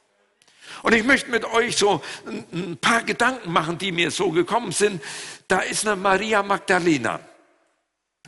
Und 0.81 0.93
ich 0.93 1.03
möchte 1.03 1.29
mit 1.29 1.45
euch 1.45 1.77
so 1.77 2.01
ein 2.25 2.77
paar 2.77 3.03
Gedanken 3.03 3.51
machen, 3.51 3.77
die 3.77 3.91
mir 3.91 4.11
so 4.11 4.31
gekommen 4.31 4.71
sind. 4.71 5.01
Da 5.47 5.59
ist 5.59 5.87
eine 5.87 5.95
Maria 5.95 6.43
Magdalena. 6.43 7.19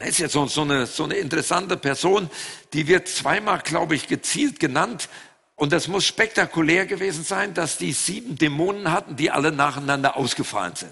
Das 0.01 0.09
ist 0.09 0.17
jetzt 0.17 0.31
so, 0.31 0.47
so, 0.47 0.61
eine, 0.63 0.87
so 0.87 1.03
eine 1.03 1.13
interessante 1.13 1.77
Person, 1.77 2.27
die 2.73 2.87
wird 2.87 3.07
zweimal, 3.07 3.59
glaube 3.59 3.93
ich, 3.93 4.07
gezielt 4.07 4.59
genannt. 4.59 5.09
Und 5.53 5.71
das 5.71 5.87
muss 5.87 6.05
spektakulär 6.05 6.87
gewesen 6.87 7.23
sein, 7.23 7.53
dass 7.53 7.77
die 7.77 7.93
sieben 7.93 8.35
Dämonen 8.35 8.91
hatten, 8.91 9.15
die 9.15 9.29
alle 9.29 9.51
nacheinander 9.51 10.17
ausgefallen 10.17 10.75
sind. 10.75 10.91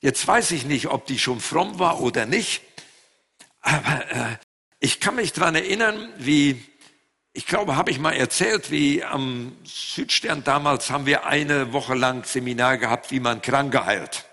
Jetzt 0.00 0.26
weiß 0.26 0.50
ich 0.50 0.64
nicht, 0.64 0.88
ob 0.88 1.06
die 1.06 1.20
schon 1.20 1.38
fromm 1.38 1.78
war 1.78 2.00
oder 2.00 2.26
nicht. 2.26 2.62
Aber 3.60 4.10
äh, 4.10 4.36
ich 4.80 4.98
kann 4.98 5.14
mich 5.14 5.32
dran 5.32 5.54
erinnern, 5.54 6.12
wie, 6.18 6.64
ich 7.32 7.46
glaube, 7.46 7.76
habe 7.76 7.92
ich 7.92 8.00
mal 8.00 8.10
erzählt, 8.10 8.72
wie 8.72 9.04
am 9.04 9.56
Südstern 9.62 10.42
damals 10.42 10.90
haben 10.90 11.06
wir 11.06 11.26
eine 11.26 11.72
Woche 11.72 11.94
lang 11.94 12.24
Seminar 12.24 12.76
gehabt, 12.78 13.12
wie 13.12 13.20
man 13.20 13.40
Kranke 13.40 13.86
heilt. 13.86 14.24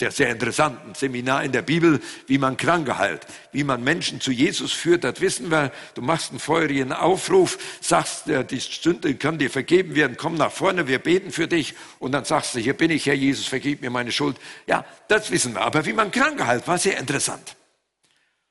Sehr, 0.00 0.12
sehr 0.12 0.30
interessant. 0.30 0.78
Ein 0.86 0.94
Seminar 0.94 1.44
in 1.44 1.52
der 1.52 1.60
Bibel, 1.60 2.00
wie 2.26 2.38
man 2.38 2.56
Kranke 2.56 2.96
heilt, 2.96 3.26
wie 3.52 3.64
man 3.64 3.84
Menschen 3.84 4.18
zu 4.18 4.30
Jesus 4.30 4.72
führt, 4.72 5.04
das 5.04 5.20
wissen 5.20 5.50
wir. 5.50 5.72
Du 5.92 6.00
machst 6.00 6.30
einen 6.30 6.40
feurigen 6.40 6.94
Aufruf, 6.94 7.58
sagst, 7.82 8.22
die 8.26 8.60
Sünde 8.60 9.14
kann 9.16 9.36
dir 9.36 9.50
vergeben 9.50 9.94
werden, 9.94 10.16
komm 10.18 10.36
nach 10.36 10.52
vorne, 10.52 10.88
wir 10.88 11.00
beten 11.00 11.32
für 11.32 11.48
dich. 11.48 11.74
Und 11.98 12.12
dann 12.12 12.24
sagst 12.24 12.54
du, 12.54 12.60
hier 12.60 12.72
bin 12.72 12.90
ich, 12.90 13.04
Herr 13.04 13.14
Jesus, 13.14 13.46
vergib 13.46 13.82
mir 13.82 13.90
meine 13.90 14.10
Schuld. 14.10 14.38
Ja, 14.66 14.86
das 15.08 15.30
wissen 15.30 15.52
wir. 15.52 15.60
Aber 15.60 15.84
wie 15.84 15.92
man 15.92 16.10
Kranke 16.10 16.46
heilt, 16.46 16.66
war 16.66 16.78
sehr 16.78 16.96
interessant. 16.96 17.56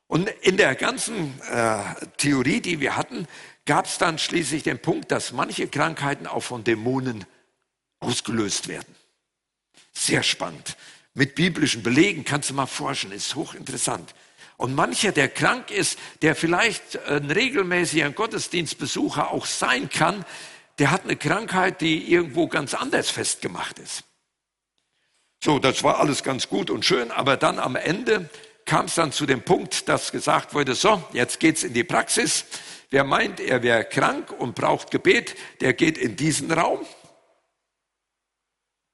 Und 0.06 0.30
in 0.42 0.56
der 0.56 0.76
ganzen 0.76 1.42
äh, 1.50 1.80
Theorie, 2.18 2.62
die 2.62 2.80
wir 2.80 2.96
hatten, 2.96 3.28
gab 3.66 3.88
es 3.88 3.98
dann 3.98 4.20
schließlich 4.20 4.62
den 4.62 4.78
Punkt, 4.78 5.12
dass 5.12 5.32
manche 5.32 5.68
Krankheiten 5.68 6.28
auch 6.28 6.44
von 6.44 6.64
Dämonen 6.64 7.26
ausgelöst 8.02 8.68
werden. 8.68 8.96
Sehr 9.94 10.22
spannend 10.22 10.76
mit 11.14 11.36
biblischen 11.36 11.84
Belegen, 11.84 12.24
kannst 12.24 12.50
du 12.50 12.54
mal 12.54 12.66
forschen, 12.66 13.12
ist 13.12 13.36
hochinteressant. 13.36 14.14
Und 14.58 14.76
mancher, 14.76 15.12
der 15.12 15.30
krank 15.30 15.72
ist, 15.72 15.98
der 16.22 16.36
vielleicht 16.36 17.02
ein 17.08 17.32
regelmäßiger 17.32 18.10
Gottesdienstbesucher 18.12 19.32
auch 19.32 19.46
sein 19.46 19.90
kann, 19.90 20.26
der 20.80 20.92
hat 20.92 21.04
eine 21.04 21.16
Krankheit, 21.16 21.82
die 21.82 22.12
irgendwo 22.12 22.48
ganz 22.48 22.74
anders 22.74 23.10
festgemacht 23.10 23.80
ist. 23.80 24.04
So, 25.42 25.60
das 25.60 25.84
war 25.84 26.00
alles 26.00 26.24
ganz 26.24 26.50
gut 26.50 26.70
und 26.70 26.84
schön, 26.84 27.12
aber 27.12 27.38
dann 27.38 27.60
am 27.60 27.78
Ende 27.78 28.30
kam 28.66 28.86
es 28.86 28.96
dann 28.96 29.12
zu 29.12 29.26
dem 29.26 29.42
Punkt, 29.42 29.88
dass 29.88 30.12
gesagt 30.12 30.54
wurde, 30.54 30.76
so, 30.76 31.02
jetzt 31.14 31.40
geht's 31.40 31.64
in 31.64 31.74
die 31.74 31.86
Praxis. 31.86 32.46
Wer 32.90 33.04
meint, 33.04 33.40
er 33.40 33.64
wäre 33.64 33.86
krank 33.86 34.32
und 34.32 34.56
braucht 34.56 34.92
Gebet, 34.92 35.36
der 35.62 35.74
geht 35.74 35.98
in 35.98 36.16
diesen 36.18 36.52
Raum. 36.52 36.86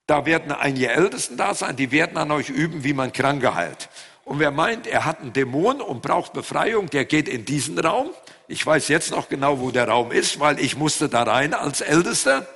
Da 0.08 0.26
werden 0.26 0.52
einige 0.52 0.90
Ältesten 0.90 1.36
da 1.36 1.54
sein, 1.56 1.76
die 1.76 1.92
werden 1.92 2.18
an 2.18 2.32
euch 2.32 2.50
üben, 2.50 2.84
wie 2.84 2.94
man 2.94 3.12
Kranke 3.12 3.56
heilt. 3.56 3.90
Und 4.24 4.40
wer 4.40 4.52
meint, 4.52 4.88
er 4.88 5.06
hat 5.06 5.22
einen 5.22 5.34
Dämon 5.34 5.82
und 5.82 6.02
braucht 6.02 6.34
Befreiung, 6.34 6.90
der 6.90 7.06
geht 7.06 7.28
in 7.28 7.46
diesen 7.46 7.78
Raum. 7.80 8.10
Ich 8.48 8.66
weiß 8.66 8.88
jetzt 8.88 9.12
noch 9.12 9.30
genau, 9.30 9.60
wo 9.60 9.72
der 9.72 9.88
Raum 9.88 10.12
ist, 10.12 10.40
weil 10.40 10.60
ich 10.60 10.76
musste 10.76 11.10
da 11.10 11.24
rein 11.24 11.54
als 11.54 11.82
Ältester. 11.82 12.48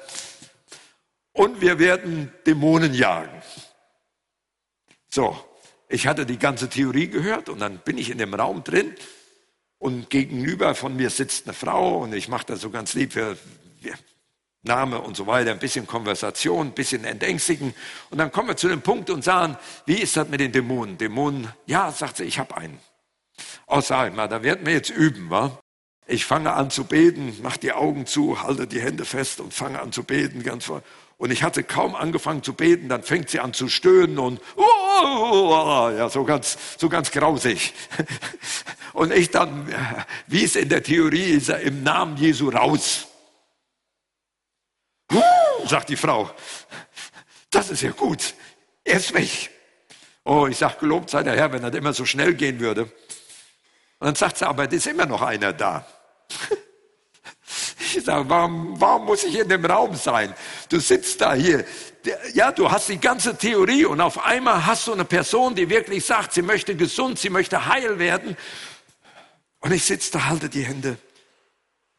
Und 1.32 1.62
wir 1.62 1.80
werden 1.80 2.32
Dämonen 2.46 2.94
jagen. 2.94 3.42
So, 5.10 5.38
ich 5.88 6.06
hatte 6.06 6.26
die 6.26 6.38
ganze 6.38 6.70
Theorie 6.70 7.08
gehört 7.08 7.50
und 7.50 7.60
dann 7.60 7.80
bin 7.80 7.98
ich 7.98 8.12
in 8.12 8.20
dem 8.20 8.34
Raum 8.34 8.64
drin 8.64 8.94
und 9.80 10.10
gegenüber 10.10 10.76
von 10.76 10.96
mir 10.96 11.10
sitzt 11.10 11.46
eine 11.46 11.54
Frau 11.54 12.00
und 12.00 12.14
ich 12.14 12.28
mache 12.28 12.46
das 12.48 12.62
so 12.62 12.70
ganz 12.70 12.94
lieb. 12.94 13.16
Wir, 13.16 13.38
wir 13.82 13.94
Name 14.64 15.00
und 15.00 15.16
so 15.16 15.26
weiter, 15.26 15.52
ein 15.52 15.60
bisschen 15.60 15.88
Konversation, 15.88 16.68
ein 16.68 16.74
bisschen 16.74 17.06
entängstigen. 17.06 17.74
Und 18.10 18.18
dann 18.18 18.32
kommen 18.32 18.50
wir 18.50 18.58
zu 18.58 18.68
dem 18.68 18.82
Punkt 18.82 19.10
und 19.10 19.24
sagen, 19.24 19.58
wie 19.86 19.96
ist 19.96 20.18
das 20.18 20.28
mit 20.28 20.42
den 20.42 20.52
Dämonen? 20.52 20.98
Dämonen, 20.98 21.48
ja, 21.66 21.92
sagt 21.92 22.18
sie, 22.18 22.26
ich 22.26 22.40
habe 22.40 22.58
einen. 22.58 22.80
Oh, 23.68 23.80
sag 23.80 24.10
ich 24.10 24.16
mal, 24.16 24.28
da 24.28 24.44
werden 24.44 24.66
wir 24.66 24.74
jetzt 24.74 24.90
üben, 24.90 25.30
wa? 25.30 25.58
Ich 26.08 26.26
fange 26.26 26.52
an 26.54 26.72
zu 26.72 26.86
beten, 26.86 27.38
mach 27.42 27.56
die 27.56 27.72
Augen 27.72 28.06
zu, 28.06 28.42
halte 28.42 28.68
die 28.68 28.82
Hände 28.82 29.06
fest 29.06 29.40
und 29.40 29.54
fange 29.54 29.80
an 29.80 29.92
zu 29.92 30.04
beten, 30.04 30.44
ganz 30.44 30.66
voll. 30.66 30.82
Und 31.18 31.32
ich 31.32 31.44
hatte 31.44 31.64
kaum 31.64 31.96
angefangen 31.96 32.44
zu 32.44 32.54
beten, 32.54 32.90
dann 32.90 33.04
fängt 33.04 33.30
sie 33.30 33.40
an 33.40 33.54
zu 33.54 33.70
stöhnen 33.70 34.18
und 34.18 34.42
oh, 34.56 35.92
ja, 35.96 36.10
so 36.10 36.24
ganz, 36.24 36.58
so 36.78 36.90
ganz 36.90 37.12
grausig. 37.12 37.74
Und 38.94 39.14
ich 39.14 39.30
dann, 39.30 39.68
wie 40.28 40.44
es 40.44 40.56
in 40.56 40.68
der 40.68 40.82
Theorie 40.82 41.32
ist, 41.32 41.50
im 41.50 41.84
Namen 41.84 42.18
Jesu 42.18 42.50
raus 42.50 43.09
sagt 45.70 45.90
die 45.90 45.96
Frau. 45.96 46.32
Das 47.50 47.70
ist 47.70 47.82
ja 47.82 47.92
gut. 47.92 48.34
Er 48.84 48.98
ist 48.98 49.14
weg. 49.14 49.50
Oh, 50.24 50.48
ich 50.48 50.58
sag, 50.58 50.80
gelobt 50.80 51.10
sei 51.10 51.24
der 51.24 51.36
Herr, 51.36 51.52
wenn 51.52 51.62
das 51.62 51.74
immer 51.74 51.94
so 51.94 52.06
schnell 52.06 52.34
gehen 52.34 52.60
würde. 52.60 52.84
Und 52.84 54.08
dann 54.08 54.16
sagt 54.16 54.38
sie, 54.38 54.48
aber 54.48 54.68
es 54.68 54.74
ist 54.74 54.88
immer 54.88 55.06
noch 55.06 55.22
einer 55.22 55.54
da. 55.54 55.86
Ich 57.96 58.04
sage, 58.04 58.30
warum, 58.30 58.80
warum 58.80 59.06
muss 59.06 59.24
ich 59.24 59.36
in 59.36 59.50
dem 59.50 59.66
Raum 59.66 59.96
sein? 59.96 60.36
Du 60.70 60.80
sitzt 60.80 61.22
da 61.22 61.34
hier. 61.34 61.66
Ja, 62.34 62.52
du 62.52 62.70
hast 62.70 62.88
die 62.88 63.00
ganze 63.00 63.36
Theorie 63.36 63.86
und 63.86 64.00
auf 64.00 64.24
einmal 64.24 64.68
hast 64.68 64.86
du 64.86 64.94
eine 64.94 65.06
Person, 65.06 65.56
die 65.56 65.70
wirklich 65.70 66.06
sagt, 66.06 66.34
sie 66.34 66.44
möchte 66.44 66.76
gesund, 66.76 67.18
sie 67.18 67.32
möchte 67.32 67.66
heil 67.66 67.98
werden. 67.98 68.38
Und 69.62 69.72
ich 69.72 69.86
sitze 69.86 70.12
da, 70.12 70.26
halte 70.26 70.50
die 70.50 70.64
Hände. 70.64 70.98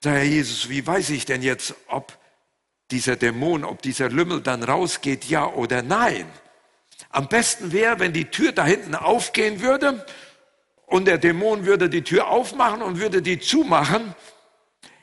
Sag 0.01 0.13
Herr 0.13 0.23
Jesus, 0.23 0.69
wie 0.69 0.87
weiß 0.87 1.11
ich 1.11 1.25
denn 1.25 1.43
jetzt, 1.43 1.75
ob 1.89 2.20
dieser 2.91 3.17
Dämon, 3.17 3.65
ob 3.65 3.83
dieser 3.83 4.09
Lümmel 4.09 4.41
dann 4.41 4.63
rausgeht, 4.63 5.25
ja 5.25 5.47
oder 5.47 5.83
nein? 5.83 6.27
Am 7.11 7.29
besten 7.29 7.73
wäre, 7.73 7.99
wenn 7.99 8.13
die 8.13 8.27
Tür 8.27 8.53
da 8.53 8.65
hinten 8.65 8.95
aufgehen 8.95 9.61
würde 9.61 10.05
und 10.87 11.07
der 11.07 11.19
Dämon 11.19 11.67
würde 11.67 11.89
die 11.89 12.03
Tür 12.03 12.29
aufmachen 12.29 12.83
und 12.83 13.01
würde 13.01 13.23
die 13.23 13.39
zumachen. 13.39 14.15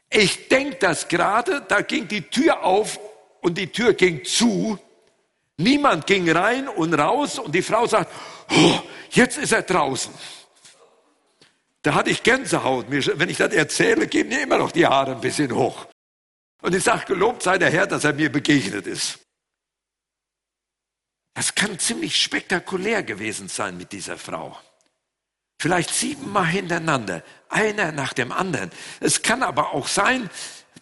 Ich 0.09 0.47
denke 0.47 0.77
das 0.79 1.07
gerade, 1.07 1.63
da 1.67 1.81
ging 1.81 2.07
die 2.07 2.21
Tür 2.21 2.63
auf 2.63 2.99
und 3.41 3.57
die 3.57 3.67
Tür 3.67 3.93
ging 3.93 4.23
zu. 4.23 4.79
Niemand 5.57 6.05
ging 6.05 6.29
rein 6.29 6.67
und 6.67 6.93
raus 6.93 7.39
und 7.39 7.53
die 7.55 7.61
Frau 7.61 7.87
sagt, 7.87 8.11
oh, 8.51 8.79
jetzt 9.11 9.37
ist 9.37 9.51
er 9.51 9.63
draußen. 9.63 10.13
Da 11.81 11.95
hatte 11.95 12.09
ich 12.09 12.21
Gänsehaut. 12.21 12.85
Wenn 12.89 13.29
ich 13.29 13.37
das 13.37 13.53
erzähle, 13.53 14.07
gehen 14.07 14.27
mir 14.27 14.43
immer 14.43 14.57
noch 14.57 14.71
die 14.71 14.85
Haare 14.85 15.13
ein 15.13 15.21
bisschen 15.21 15.53
hoch. 15.53 15.87
Und 16.61 16.75
ich 16.75 16.83
sage, 16.83 17.05
gelobt 17.05 17.43
sei 17.43 17.57
der 17.57 17.69
Herr, 17.69 17.87
dass 17.87 18.03
er 18.03 18.13
mir 18.13 18.31
begegnet 18.31 18.87
ist. 18.87 19.19
Das 21.33 21.53
kann 21.53 21.77
ziemlich 21.77 22.19
spektakulär 22.19 23.03
gewesen 23.03 23.47
sein 23.47 23.77
mit 23.77 23.91
dieser 23.91 24.17
Frau. 24.17 24.57
Vielleicht 25.59 25.93
siebenmal 25.93 26.47
hintereinander, 26.47 27.23
einer 27.49 27.91
nach 27.91 28.13
dem 28.13 28.31
anderen. 28.31 28.71
Es 28.99 29.21
kann 29.21 29.43
aber 29.43 29.73
auch 29.73 29.87
sein, 29.87 30.29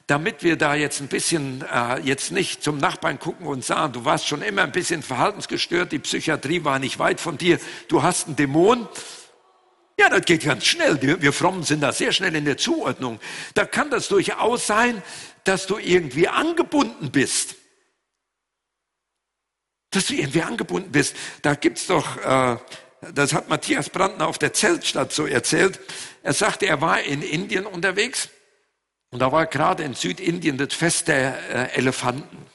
damit 0.07 0.43
wir 0.43 0.55
da 0.55 0.75
jetzt 0.75 1.01
ein 1.01 1.07
bisschen, 1.07 1.63
äh, 1.71 1.99
jetzt 2.01 2.31
nicht 2.31 2.63
zum 2.63 2.77
Nachbarn 2.77 3.19
gucken 3.19 3.47
und 3.47 3.65
sagen, 3.65 3.93
du 3.93 4.05
warst 4.05 4.27
schon 4.27 4.41
immer 4.41 4.63
ein 4.63 4.71
bisschen 4.71 5.01
verhaltensgestört, 5.01 5.91
die 5.91 5.99
Psychiatrie 5.99 6.63
war 6.63 6.79
nicht 6.79 6.99
weit 6.99 7.19
von 7.19 7.37
dir, 7.37 7.59
du 7.87 8.03
hast 8.03 8.27
einen 8.27 8.35
Dämon. 8.35 8.87
Ja, 9.99 10.09
das 10.09 10.25
geht 10.25 10.43
ganz 10.43 10.65
schnell. 10.65 11.01
Wir 11.01 11.31
Frommen 11.31 11.63
sind 11.63 11.81
da 11.81 11.93
sehr 11.93 12.11
schnell 12.11 12.35
in 12.35 12.43
der 12.43 12.57
Zuordnung. 12.57 13.19
Da 13.53 13.65
kann 13.65 13.89
das 13.89 14.09
durchaus 14.09 14.67
sein, 14.67 15.01
dass 15.45 15.67
du 15.67 15.77
irgendwie 15.77 16.27
angebunden 16.27 17.11
bist 17.11 17.55
dass 19.95 20.07
du 20.07 20.13
irgendwie 20.13 20.41
angebunden 20.41 20.91
bist. 20.91 21.15
Da 21.41 21.55
gibt's 21.55 21.87
doch, 21.87 22.17
äh, 22.17 22.57
das 23.13 23.33
hat 23.33 23.49
Matthias 23.49 23.89
Brandner 23.89 24.27
auf 24.27 24.37
der 24.37 24.53
Zeltstadt 24.53 25.13
so 25.13 25.25
erzählt. 25.25 25.79
Er 26.23 26.33
sagte, 26.33 26.65
er 26.65 26.81
war 26.81 27.01
in 27.01 27.21
Indien 27.21 27.65
unterwegs 27.65 28.29
und 29.11 29.19
da 29.19 29.31
war 29.31 29.45
gerade 29.45 29.83
in 29.83 29.93
Südindien 29.93 30.57
das 30.57 30.73
Fest 30.73 31.07
der 31.07 31.37
äh, 31.49 31.77
Elefanten. 31.77 32.45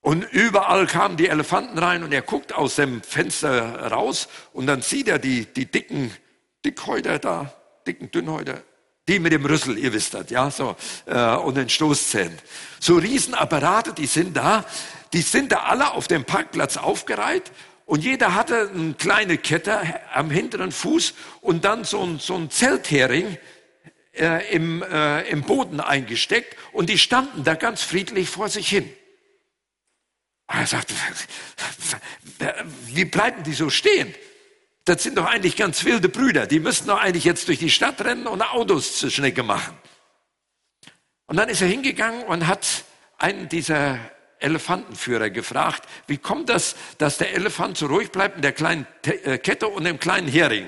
Und 0.00 0.24
überall 0.32 0.86
kamen 0.86 1.16
die 1.16 1.28
Elefanten 1.28 1.78
rein 1.78 2.02
und 2.02 2.12
er 2.12 2.22
guckt 2.22 2.52
aus 2.52 2.74
dem 2.74 3.02
Fenster 3.02 3.92
raus 3.92 4.28
und 4.52 4.66
dann 4.66 4.82
sieht 4.82 5.06
er 5.06 5.20
die, 5.20 5.46
die 5.46 5.66
dicken 5.66 6.12
Dickhäuter 6.64 7.20
da, 7.20 7.54
dicken 7.86 8.10
Dünnhäuter, 8.10 8.62
die 9.08 9.18
mit 9.18 9.32
dem 9.32 9.44
Rüssel, 9.44 9.78
ihr 9.78 9.92
wisst 9.92 10.14
das, 10.14 10.30
ja, 10.30 10.50
so, 10.50 10.76
äh, 11.06 11.34
und 11.36 11.56
den 11.56 11.68
Stoßzähnen. 11.68 12.38
So 12.78 12.96
Riesenapparate, 12.96 13.92
die 13.92 14.06
sind 14.06 14.36
da, 14.36 14.64
die 15.12 15.22
sind 15.22 15.52
da 15.52 15.64
alle 15.64 15.92
auf 15.92 16.06
dem 16.06 16.24
Parkplatz 16.24 16.76
aufgereiht 16.76 17.50
und 17.84 18.04
jeder 18.04 18.34
hatte 18.34 18.70
eine 18.72 18.94
kleine 18.94 19.38
Kette 19.38 19.80
am 20.14 20.30
hinteren 20.30 20.70
Fuß 20.70 21.14
und 21.40 21.64
dann 21.64 21.84
so 21.84 22.02
ein, 22.02 22.18
so 22.20 22.36
ein 22.36 22.50
Zelthering 22.50 23.38
äh, 24.14 24.54
im, 24.54 24.82
äh, 24.82 25.22
im 25.28 25.42
Boden 25.42 25.80
eingesteckt 25.80 26.56
und 26.72 26.88
die 26.88 26.98
standen 26.98 27.42
da 27.44 27.54
ganz 27.54 27.82
friedlich 27.82 28.28
vor 28.28 28.48
sich 28.48 28.68
hin. 28.68 28.88
Er 30.46 30.66
sagte, 30.66 30.94
wie 32.86 33.04
bleiben 33.04 33.42
die 33.42 33.54
so 33.54 33.68
stehen? 33.68 34.14
Das 34.84 35.02
sind 35.02 35.16
doch 35.16 35.26
eigentlich 35.26 35.56
ganz 35.56 35.84
wilde 35.84 36.08
Brüder. 36.08 36.46
Die 36.46 36.58
müssten 36.58 36.88
doch 36.88 37.00
eigentlich 37.00 37.24
jetzt 37.24 37.46
durch 37.48 37.58
die 37.58 37.70
Stadt 37.70 38.00
rennen 38.04 38.26
und 38.26 38.42
Autos 38.42 38.98
zur 38.98 39.10
Schnecke 39.10 39.42
machen. 39.42 39.76
Und 41.26 41.36
dann 41.36 41.48
ist 41.48 41.62
er 41.62 41.68
hingegangen 41.68 42.24
und 42.24 42.46
hat 42.46 42.84
einen 43.18 43.48
dieser 43.48 43.98
Elefantenführer 44.40 45.30
gefragt, 45.30 45.88
wie 46.08 46.18
kommt 46.18 46.48
das, 46.48 46.74
dass 46.98 47.18
der 47.18 47.32
Elefant 47.32 47.78
so 47.78 47.86
ruhig 47.86 48.10
bleibt 48.10 48.36
mit 48.36 48.44
der 48.44 48.52
kleinen 48.52 48.86
äh, 49.04 49.38
Kette 49.38 49.68
und 49.68 49.84
dem 49.84 50.00
kleinen 50.00 50.26
Hering 50.26 50.66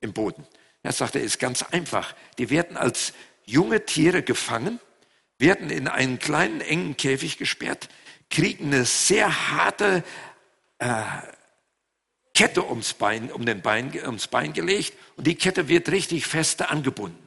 im 0.00 0.12
Boden? 0.12 0.46
Er 0.82 0.92
sagte, 0.92 1.18
ist 1.18 1.40
ganz 1.40 1.62
einfach. 1.64 2.14
Die 2.38 2.50
werden 2.50 2.76
als 2.76 3.12
junge 3.44 3.84
Tiere 3.84 4.22
gefangen, 4.22 4.78
werden 5.38 5.70
in 5.70 5.88
einen 5.88 6.20
kleinen 6.20 6.60
engen 6.60 6.96
Käfig 6.96 7.38
gesperrt, 7.38 7.88
kriegen 8.30 8.66
eine 8.66 8.84
sehr 8.84 9.50
harte 9.50 10.04
äh, 10.78 11.02
Kette 12.36 12.68
ums 12.68 12.92
Bein, 12.92 13.32
um 13.32 13.46
den 13.46 13.62
Bein, 13.62 13.90
ums 14.04 14.28
Bein 14.28 14.52
gelegt 14.52 14.92
und 15.16 15.26
die 15.26 15.36
Kette 15.36 15.68
wird 15.68 15.90
richtig 15.90 16.26
feste 16.26 16.68
angebunden. 16.68 17.26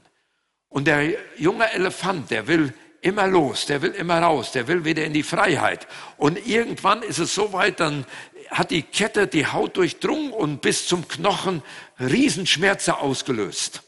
Und 0.69 0.85
der 0.85 1.15
junge 1.35 1.69
Elefant, 1.73 2.29
der 2.29 2.47
will 2.47 2.75
immer 3.01 3.25
los, 3.25 3.65
der 3.65 3.81
will 3.81 3.89
immer 3.89 4.19
raus, 4.19 4.51
der 4.51 4.67
will 4.67 4.85
wieder 4.85 5.03
in 5.03 5.13
die 5.13 5.23
Freiheit. 5.23 5.87
Und 6.17 6.45
irgendwann 6.47 7.01
ist 7.01 7.17
es 7.17 7.33
so 7.33 7.53
weit, 7.53 7.79
dann 7.79 8.05
hat 8.51 8.69
die 8.69 8.83
Kette 8.83 9.25
die 9.25 9.47
Haut 9.47 9.77
durchdrungen 9.77 10.31
und 10.31 10.61
bis 10.61 10.85
zum 10.85 11.07
Knochen 11.07 11.63
Riesenschmerzen 11.99 12.93
ausgelöst. 12.93 13.81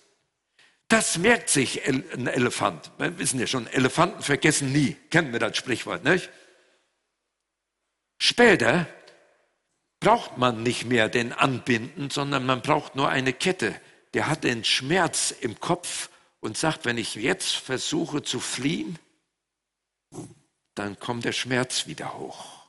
Das 0.88 1.20
merkt 1.20 1.50
sich 1.50 1.88
ein 1.88 2.28
Elefant. 2.28 2.92
Wir 2.98 3.20
wissen 3.20 3.40
ja 3.40 3.46
schon, 3.46 3.68
Elefanten 3.68 4.24
vergessen 4.24 4.72
nie. 4.72 4.98
Kennt 5.12 5.32
mir 5.32 5.40
das 5.40 5.56
Sprichwort, 5.56 6.04
nicht? 6.04 6.32
Später 8.18 8.88
braucht 10.02 10.38
man 10.38 10.64
nicht 10.64 10.86
mehr 10.86 11.08
den 11.08 11.32
Anbinden, 11.32 12.10
sondern 12.10 12.46
man 12.46 12.62
braucht 12.62 12.96
nur 12.96 13.08
eine 13.08 13.32
Kette. 13.32 13.80
Der 14.14 14.28
hat 14.28 14.44
den 14.44 14.66
Schmerz 14.66 15.32
im 15.32 15.62
Kopf 15.62 16.10
und 16.42 16.58
sagt, 16.58 16.84
wenn 16.84 16.98
ich 16.98 17.16
jetzt 17.16 17.56
versuche 17.56 18.24
zu 18.24 18.42
fliehen, 18.42 19.00
dann 20.76 21.00
kommt 21.00 21.24
der 21.24 21.32
Schmerz 21.32 21.88
wieder 21.88 22.18
hoch. 22.18 22.68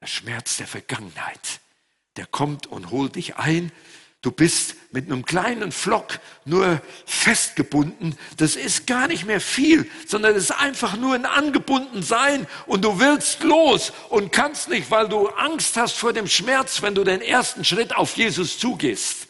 Der 0.00 0.06
Schmerz 0.06 0.58
der 0.58 0.68
Vergangenheit. 0.68 1.60
Der 2.16 2.26
kommt 2.26 2.66
und 2.66 2.90
holt 2.90 3.16
dich 3.16 3.36
ein. 3.36 3.72
Du 4.20 4.32
bist 4.32 4.74
mit 4.90 5.06
einem 5.06 5.24
kleinen 5.24 5.70
Flock 5.70 6.18
nur 6.44 6.82
festgebunden. 7.06 8.18
Das 8.36 8.56
ist 8.56 8.86
gar 8.88 9.06
nicht 9.06 9.26
mehr 9.26 9.40
viel, 9.40 9.88
sondern 10.08 10.34
es 10.34 10.44
ist 10.44 10.50
einfach 10.50 10.96
nur 10.96 11.14
ein 11.14 11.24
angebunden 11.24 12.02
sein 12.02 12.48
und 12.66 12.84
du 12.84 12.98
willst 12.98 13.44
los 13.44 13.92
und 14.08 14.32
kannst 14.32 14.70
nicht, 14.70 14.90
weil 14.90 15.08
du 15.08 15.28
Angst 15.28 15.76
hast 15.76 15.92
vor 15.92 16.12
dem 16.12 16.26
Schmerz, 16.26 16.82
wenn 16.82 16.96
du 16.96 17.04
den 17.04 17.22
ersten 17.22 17.64
Schritt 17.64 17.94
auf 17.94 18.16
Jesus 18.16 18.58
zugehst. 18.58 19.28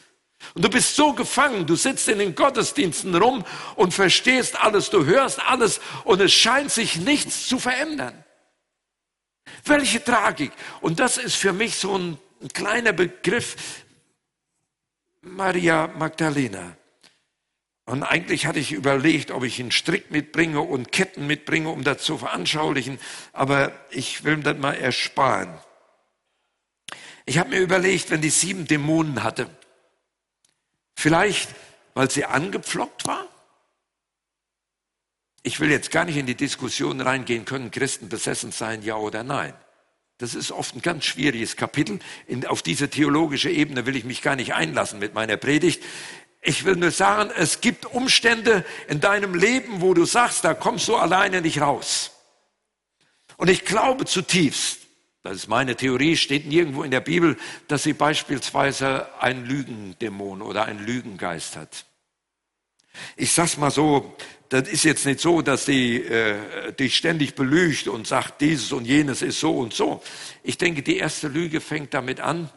Und 0.55 0.65
du 0.65 0.71
bist 0.71 0.97
so 0.97 1.13
gefangen, 1.13 1.67
du 1.67 1.77
sitzt 1.77 2.09
in 2.09 2.19
den 2.19 2.35
Gottesdiensten 2.35 3.15
rum 3.15 3.45
und 3.75 3.93
verstehst 3.93 4.59
alles, 4.59 4.89
du 4.89 5.05
hörst 5.05 5.41
alles 5.41 5.81
und 6.05 6.23
es 6.23 6.33
scheint 6.33 6.71
sich 6.71 6.97
nichts 6.97 7.47
zu 7.47 7.59
verändern. 7.59 8.25
Welche 9.65 10.03
Tragik. 10.03 10.53
Und 10.81 10.99
das 10.99 11.19
ist 11.19 11.35
für 11.35 11.53
mich 11.53 11.77
so 11.77 11.99
ein, 11.99 12.19
ein 12.41 12.49
kleiner 12.49 12.93
Begriff, 12.93 13.57
Maria 15.23 15.89
Magdalena. 15.89 16.77
Und 17.85 18.03
eigentlich 18.03 18.47
hatte 18.47 18.59
ich 18.59 18.73
überlegt, 18.73 19.31
ob 19.31 19.45
ich 19.45 19.59
einen 19.61 19.73
Strick 19.73 20.11
mitbringe 20.11 20.61
und 20.61 20.93
Ketten 20.93 21.27
mitbringe, 21.27 21.71
um 21.71 21.85
das 21.85 22.03
zu 22.03 22.19
veranschaulichen, 22.19 22.99
aber 23.33 23.73
ich 23.91 24.25
will 24.25 24.37
das 24.39 24.59
mal 24.59 24.75
ersparen. 24.75 25.59
Ich 27.25 27.39
habe 27.39 27.51
mir 27.51 27.61
überlegt, 27.61 28.11
wenn 28.11 28.21
die 28.21 28.31
sieben 28.31 28.67
Dämonen 28.67 29.23
hatte, 29.23 29.49
Vielleicht, 30.99 31.55
weil 31.95 32.11
sie 32.11 32.25
angepflockt 32.25 33.07
war? 33.07 33.29
Ich 35.45 35.61
will 35.61 35.71
jetzt 35.71 35.93
gar 35.93 36.05
nicht 36.05 36.17
in 36.17 36.27
die 36.27 36.35
Diskussion 36.35 37.01
reingehen, 37.01 37.45
können 37.45 37.71
Christen 37.71 38.09
besessen 38.09 38.51
sein, 38.51 38.83
ja 38.83 38.97
oder 38.97 39.23
nein. 39.23 39.55
Das 40.19 40.35
ist 40.35 40.51
oft 40.51 40.75
ein 40.75 40.83
ganz 40.83 41.05
schwieriges 41.05 41.57
Kapitel. 41.57 42.01
In, 42.27 42.45
auf 42.45 42.63
diese 42.63 42.91
theologische 42.91 43.51
Ebene 43.51 43.87
will 43.87 43.95
ich 43.95 44.05
mich 44.05 44.21
gar 44.21 44.35
nicht 44.35 44.53
einlassen 44.53 44.99
mit 44.99 45.15
meiner 45.15 45.37
Predigt. 45.37 45.83
Ich 46.43 46.65
will 46.65 46.77
nur 46.77 46.91
sagen, 46.91 47.31
es 47.37 47.61
gibt 47.61 47.87
Umstände 47.87 48.65
in 48.89 49.01
deinem 49.01 49.35
Leben, 49.35 49.81
wo 49.81 49.95
du 49.95 50.05
sagst, 50.05 50.45
da 50.45 50.55
kommst 50.55 50.89
du 50.89 50.97
alleine 50.97 51.41
nicht 51.41 51.61
raus. 51.61 52.11
Und 53.37 53.49
ich 53.49 53.65
glaube 53.65 54.05
zutiefst, 54.07 54.81
das 55.23 55.37
ist 55.37 55.49
meine 55.49 55.77
Theorie, 55.77 56.17
steht 56.17 56.47
nirgendwo 56.47 56.83
in 56.83 56.91
der 56.91 57.01
Bibel, 57.01 57.37
dass 57.69 57.85
sie 57.85 57.93
beispielsweise 57.93 59.09
einen 59.21 59.45
Lügendämon 59.45 60.43
oder 60.43 60.65
einen 60.65 60.85
Lügengeist 60.85 61.57
hat. 61.57 61.85
Ich 63.17 63.33
sag's 63.33 63.57
mal 63.57 63.71
so, 63.71 64.17
das 64.49 64.69
ist 64.69 64.85
jetzt 64.85 65.05
nicht 65.05 65.21
so, 65.21 65.43
dass 65.43 65.67
sie 65.67 65.97
äh, 65.97 66.73
dich 66.73 66.97
ständig 66.97 67.35
belügt 67.35 67.87
und 67.87 68.07
sagt, 68.07 68.41
dieses 68.41 68.73
und 68.73 68.87
jenes 68.87 69.21
ist 69.21 69.41
so 69.41 69.59
und 69.59 69.75
so. 69.75 70.03
Ich 70.43 70.57
denke, 70.57 70.83
die 70.83 70.97
erste 70.97 71.29
Lüge 71.29 71.61
fängt 71.61 71.93
damit 71.93 72.21
an, 72.21 72.51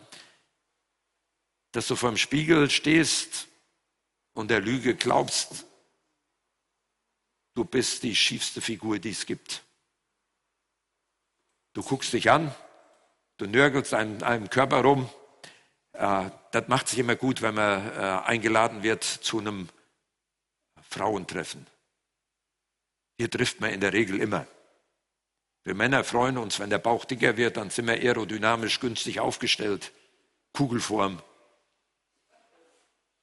dass 1.74 1.88
du 1.88 1.96
vor 1.96 2.10
dem 2.10 2.18
Spiegel 2.18 2.70
stehst 2.70 3.48
und 4.34 4.50
der 4.50 4.62
Lüge 4.62 4.96
glaubst, 4.96 5.66
du 7.56 7.66
bist 7.66 8.04
die 8.04 8.16
schiefste 8.16 8.62
Figur, 8.62 9.00
die 9.00 9.12
es 9.12 9.26
gibt. 9.26 9.64
Du 11.74 11.84
guckst 11.84 12.14
dich 12.14 12.32
an, 12.32 12.54
du 13.38 13.48
nörgelst 13.48 13.94
an 13.94 14.24
einem 14.24 14.50
Körper 14.50 14.82
rum. 14.82 15.10
Äh, 15.94 16.30
das 16.52 16.68
macht 16.70 16.88
sich 16.88 17.00
immer 17.00 17.16
gut, 17.16 17.42
wenn 17.42 17.56
man 17.56 17.88
äh, 17.88 18.22
eingeladen 18.26 18.82
wird 18.82 19.04
zu 19.04 19.40
einem 19.40 19.68
Frauen 20.90 21.28
treffen. 21.28 21.66
Hier 23.18 23.30
trifft 23.30 23.62
man 23.62 23.72
in 23.72 23.82
der 23.82 23.94
Regel 23.94 24.20
immer. 24.20 24.48
Wir 25.64 25.76
Männer 25.76 26.04
freuen 26.04 26.38
uns, 26.38 26.60
wenn 26.60 26.70
der 26.70 26.80
Bauch 26.80 27.06
dicker 27.06 27.38
wird, 27.38 27.58
dann 27.58 27.70
sind 27.70 27.88
wir 27.88 27.94
aerodynamisch 27.94 28.80
günstig 28.80 29.20
aufgestellt. 29.20 29.92
Kugelform, 30.54 31.22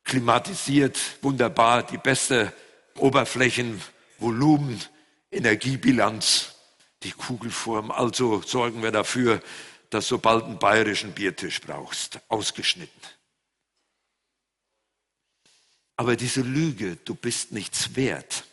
klimatisiert, 0.04 0.98
wunderbar, 1.22 1.82
die 1.82 1.98
beste 1.98 2.52
Oberflächen, 2.96 3.82
Volumen, 4.18 4.82
Energiebilanz, 5.30 6.54
die 7.02 7.12
Kugelform. 7.12 7.90
Also 7.90 8.40
sorgen 8.42 8.82
wir 8.82 8.92
dafür, 8.92 9.42
dass 9.90 10.08
du 10.08 10.18
bald 10.18 10.44
einen 10.44 10.58
bayerischen 10.58 11.12
Biertisch 11.12 11.60
brauchst, 11.60 12.20
ausgeschnitten. 12.28 13.00
Aber 15.96 16.14
diese 16.16 16.42
Lüge, 16.42 16.96
du 17.04 17.14
bist 17.14 17.52
nichts 17.52 17.96
wert. 17.96 18.44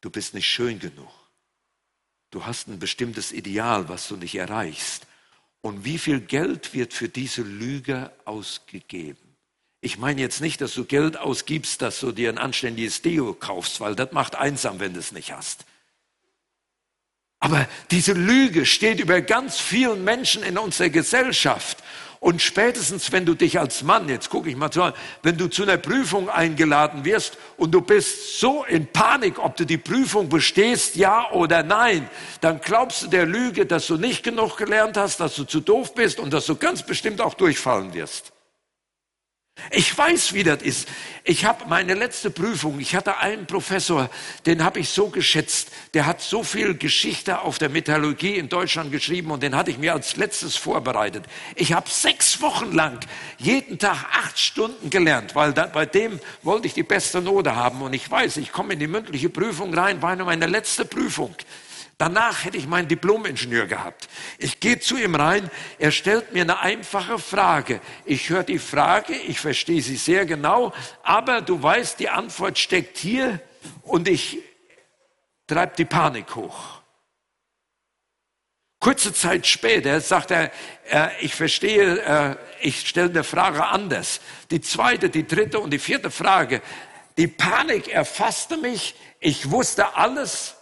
Du 0.00 0.10
bist 0.10 0.34
nicht 0.34 0.46
schön 0.46 0.78
genug. 0.78 1.10
Du 2.30 2.46
hast 2.46 2.68
ein 2.68 2.78
bestimmtes 2.78 3.32
Ideal, 3.32 3.88
was 3.88 4.08
du 4.08 4.16
nicht 4.16 4.34
erreichst. 4.34 5.06
Und 5.62 5.84
wie 5.84 5.98
viel 5.98 6.20
Geld 6.20 6.72
wird 6.72 6.94
für 6.94 7.08
diese 7.08 7.42
Lüge 7.42 8.12
ausgegeben? 8.24 9.36
Ich 9.82 9.98
meine 9.98 10.20
jetzt 10.20 10.40
nicht, 10.40 10.60
dass 10.60 10.74
du 10.74 10.84
Geld 10.84 11.16
ausgibst, 11.16 11.82
dass 11.82 12.00
du 12.00 12.12
dir 12.12 12.28
ein 12.28 12.38
anständiges 12.38 13.02
Deo 13.02 13.34
kaufst, 13.34 13.80
weil 13.80 13.94
das 13.94 14.12
macht 14.12 14.36
einsam, 14.36 14.78
wenn 14.78 14.92
du 14.94 15.00
es 15.00 15.12
nicht 15.12 15.32
hast. 15.32 15.64
Aber 17.40 17.66
diese 17.90 18.12
Lüge 18.12 18.66
steht 18.66 19.00
über 19.00 19.22
ganz 19.22 19.58
vielen 19.58 20.04
Menschen 20.04 20.42
in 20.42 20.58
unserer 20.58 20.90
Gesellschaft. 20.90 21.82
Und 22.20 22.42
spätestens, 22.42 23.10
wenn 23.12 23.24
du 23.24 23.34
dich 23.34 23.58
als 23.58 23.82
Mann, 23.82 24.06
jetzt 24.10 24.28
gucke 24.28 24.50
ich 24.50 24.56
mal 24.56 24.70
zu, 24.70 24.92
wenn 25.22 25.38
du 25.38 25.48
zu 25.48 25.62
einer 25.62 25.78
Prüfung 25.78 26.28
eingeladen 26.28 27.06
wirst 27.06 27.38
und 27.56 27.72
du 27.72 27.80
bist 27.80 28.38
so 28.38 28.62
in 28.64 28.86
Panik, 28.86 29.38
ob 29.38 29.56
du 29.56 29.64
die 29.64 29.78
Prüfung 29.78 30.28
bestehst, 30.28 30.96
ja 30.96 31.30
oder 31.30 31.62
nein, 31.62 32.10
dann 32.42 32.60
glaubst 32.60 33.04
du 33.04 33.06
der 33.06 33.24
Lüge, 33.24 33.64
dass 33.64 33.86
du 33.86 33.96
nicht 33.96 34.22
genug 34.22 34.58
gelernt 34.58 34.98
hast, 34.98 35.18
dass 35.18 35.34
du 35.34 35.44
zu 35.44 35.60
doof 35.60 35.94
bist 35.94 36.20
und 36.20 36.30
dass 36.30 36.44
du 36.44 36.56
ganz 36.56 36.82
bestimmt 36.82 37.22
auch 37.22 37.32
durchfallen 37.32 37.94
wirst. 37.94 38.32
Ich 39.70 39.96
weiß, 39.96 40.32
wie 40.32 40.42
das 40.42 40.62
ist. 40.62 40.88
Ich 41.22 41.44
habe 41.44 41.66
meine 41.68 41.94
letzte 41.94 42.30
Prüfung, 42.30 42.80
ich 42.80 42.96
hatte 42.96 43.18
einen 43.18 43.46
Professor, 43.46 44.10
den 44.46 44.64
habe 44.64 44.80
ich 44.80 44.88
so 44.88 45.08
geschätzt, 45.08 45.70
der 45.94 46.06
hat 46.06 46.22
so 46.22 46.42
viel 46.42 46.74
Geschichte 46.74 47.40
auf 47.42 47.58
der 47.58 47.68
Metallurgie 47.68 48.36
in 48.36 48.48
Deutschland 48.48 48.90
geschrieben 48.90 49.30
und 49.30 49.42
den 49.42 49.54
hatte 49.54 49.70
ich 49.70 49.78
mir 49.78 49.92
als 49.92 50.16
letztes 50.16 50.56
vorbereitet. 50.56 51.24
Ich 51.56 51.72
habe 51.72 51.88
sechs 51.90 52.40
Wochen 52.40 52.72
lang 52.72 52.98
jeden 53.38 53.78
Tag 53.78 54.06
acht 54.12 54.38
Stunden 54.38 54.88
gelernt, 54.90 55.34
weil 55.34 55.52
da, 55.52 55.66
bei 55.66 55.86
dem 55.86 56.18
wollte 56.42 56.66
ich 56.66 56.74
die 56.74 56.82
beste 56.82 57.20
Note 57.20 57.54
haben 57.54 57.82
und 57.82 57.92
ich 57.92 58.10
weiß, 58.10 58.38
ich 58.38 58.50
komme 58.50 58.72
in 58.72 58.80
die 58.80 58.86
mündliche 58.86 59.28
Prüfung 59.28 59.74
rein, 59.74 60.00
war 60.00 60.16
meine 60.16 60.46
letzte 60.46 60.84
Prüfung. 60.84 61.34
Danach 62.00 62.46
hätte 62.46 62.56
ich 62.56 62.66
meinen 62.66 62.88
Diplomingenieur 62.88 63.66
gehabt. 63.66 64.08
Ich 64.38 64.58
gehe 64.58 64.80
zu 64.80 64.96
ihm 64.96 65.16
rein, 65.16 65.50
er 65.78 65.90
stellt 65.90 66.32
mir 66.32 66.40
eine 66.40 66.60
einfache 66.60 67.18
Frage. 67.18 67.78
Ich 68.06 68.30
höre 68.30 68.42
die 68.42 68.58
Frage, 68.58 69.12
ich 69.12 69.38
verstehe 69.38 69.82
sie 69.82 69.96
sehr 69.96 70.24
genau, 70.24 70.72
aber 71.02 71.42
du 71.42 71.62
weißt, 71.62 72.00
die 72.00 72.08
Antwort 72.08 72.58
steckt 72.58 72.96
hier 72.96 73.38
und 73.82 74.08
ich 74.08 74.38
treibe 75.46 75.74
die 75.76 75.84
Panik 75.84 76.34
hoch. 76.36 76.80
Kurze 78.78 79.12
Zeit 79.12 79.46
später 79.46 80.00
sagt 80.00 80.30
er, 80.30 80.50
äh, 80.88 81.08
ich 81.20 81.34
verstehe, 81.34 81.98
äh, 82.00 82.36
ich 82.62 82.88
stelle 82.88 83.10
eine 83.10 83.24
Frage 83.24 83.66
anders. 83.66 84.22
Die 84.50 84.62
zweite, 84.62 85.10
die 85.10 85.26
dritte 85.26 85.60
und 85.60 85.68
die 85.68 85.78
vierte 85.78 86.10
Frage. 86.10 86.62
Die 87.18 87.26
Panik 87.26 87.88
erfasste 87.88 88.56
mich. 88.56 88.94
Ich 89.18 89.50
wusste 89.50 89.96
alles, 89.96 90.56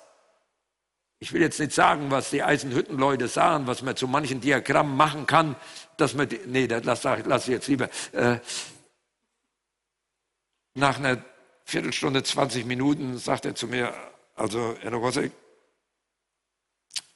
ich 1.20 1.32
will 1.32 1.40
jetzt 1.40 1.58
nicht 1.58 1.72
sagen, 1.72 2.10
was 2.10 2.30
die 2.30 2.42
Eisenhüttenleute 2.42 3.26
sagen, 3.28 3.66
was 3.66 3.82
man 3.82 3.96
zu 3.96 4.06
manchen 4.06 4.40
Diagrammen 4.40 4.96
machen 4.96 5.26
kann, 5.26 5.56
dass 5.96 6.14
man, 6.14 6.28
die, 6.28 6.40
nee, 6.46 6.68
das 6.68 6.84
lasse 6.84 7.22
lass 7.26 7.48
ich 7.48 7.52
jetzt 7.52 7.68
lieber. 7.68 7.88
Äh, 8.12 8.38
nach 10.74 10.98
einer 10.98 11.22
Viertelstunde, 11.64 12.22
20 12.22 12.66
Minuten 12.66 13.18
sagt 13.18 13.44
er 13.44 13.54
zu 13.56 13.66
mir, 13.66 13.92
also 14.36 14.76
Herr 14.80 14.94
Rosek, 14.94 15.32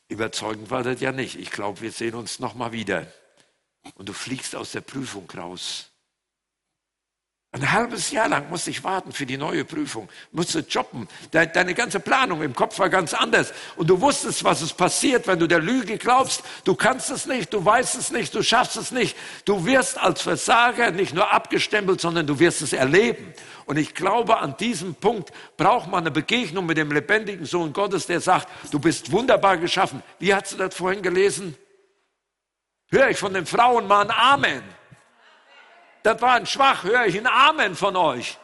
überzeugend 0.09 0.71
war 0.71 0.83
das 0.83 1.01
ja 1.01 1.13
nicht. 1.13 1.39
Ich 1.39 1.51
glaube, 1.51 1.81
wir 1.81 1.93
sehen 1.93 2.17
uns 2.17 2.41
noch 2.41 2.55
mal 2.55 2.73
wieder. 2.73 3.07
Und 3.95 4.09
du 4.09 4.13
fliegst 4.13 4.57
aus 4.57 4.73
der 4.73 4.81
Prüfung 4.81 5.31
raus. 5.31 5.92
Ein 7.55 7.71
halbes 7.71 8.11
Jahr 8.11 8.31
lang 8.31 8.49
musste 8.49 8.71
ich 8.71 8.83
warten 8.83 9.13
für 9.13 9.27
die 9.27 9.37
neue 9.37 9.67
Prüfung, 9.67 10.09
musste 10.31 10.61
jobben. 10.61 11.07
Deine 11.33 11.75
ganze 11.75 12.01
Planung 12.01 12.41
im 12.41 12.55
Kopf 12.55 12.79
war 12.79 12.89
ganz 12.89 13.13
anders. 13.13 13.53
Und 13.77 13.91
du 13.91 14.01
wusstest, 14.01 14.43
was 14.43 14.63
es 14.63 14.73
passiert, 14.73 15.27
wenn 15.27 15.39
du 15.39 15.47
der 15.47 15.59
Lüge 15.59 15.99
glaubst. 15.99 16.43
Du 16.65 16.75
kannst 16.75 17.11
es 17.11 17.27
nicht, 17.27 17.53
du 17.53 17.63
weißt 17.63 17.95
es 17.97 18.11
nicht, 18.11 18.35
du 18.35 18.43
schaffst 18.43 18.79
es 18.79 18.91
nicht. 18.91 19.15
Du 19.45 19.67
wirst 19.67 19.99
als 19.99 20.23
Versager 20.23 20.93
nicht 20.93 21.15
nur 21.15 21.31
abgestempelt, 21.31 22.01
sondern 22.01 22.27
du 22.27 22.39
wirst 22.39 22.63
es 22.63 22.73
erleben. 22.73 23.35
Und 23.67 23.77
ich 23.77 23.95
glaube, 23.95 24.39
an 24.39 24.57
diesem 24.57 24.95
Punkt 24.95 25.31
braucht 25.59 25.91
man 25.91 26.05
eine 26.05 26.11
Begegnung 26.11 26.65
mit 26.65 26.79
dem 26.79 26.91
lebendigen 26.91 27.45
Sohn 27.45 27.75
Gottes, 27.75 28.07
der 28.07 28.23
sagt, 28.23 28.49
du 28.71 28.79
bist 28.79 29.13
wunderbar 29.13 29.59
geschaffen. 29.59 30.03
Wie 30.19 30.35
hast 30.35 30.53
du 30.53 30.57
das 30.57 30.75
vorhin 30.75 31.03
gelesen? 31.03 31.55
Hör 32.89 33.11
ich 33.11 33.19
von 33.19 33.35
den 33.35 33.45
Frauen 33.45 33.87
mal 33.87 34.07
ein 34.07 34.11
Amen. 34.11 34.63
Das 36.03 36.21
war 36.21 36.35
ein 36.35 36.47
Schwach, 36.47 36.85
höre 36.85 37.07
ich 37.07 37.17
ein 37.17 37.27
Amen 37.27 37.75
von 37.75 37.97
euch. 37.97 38.39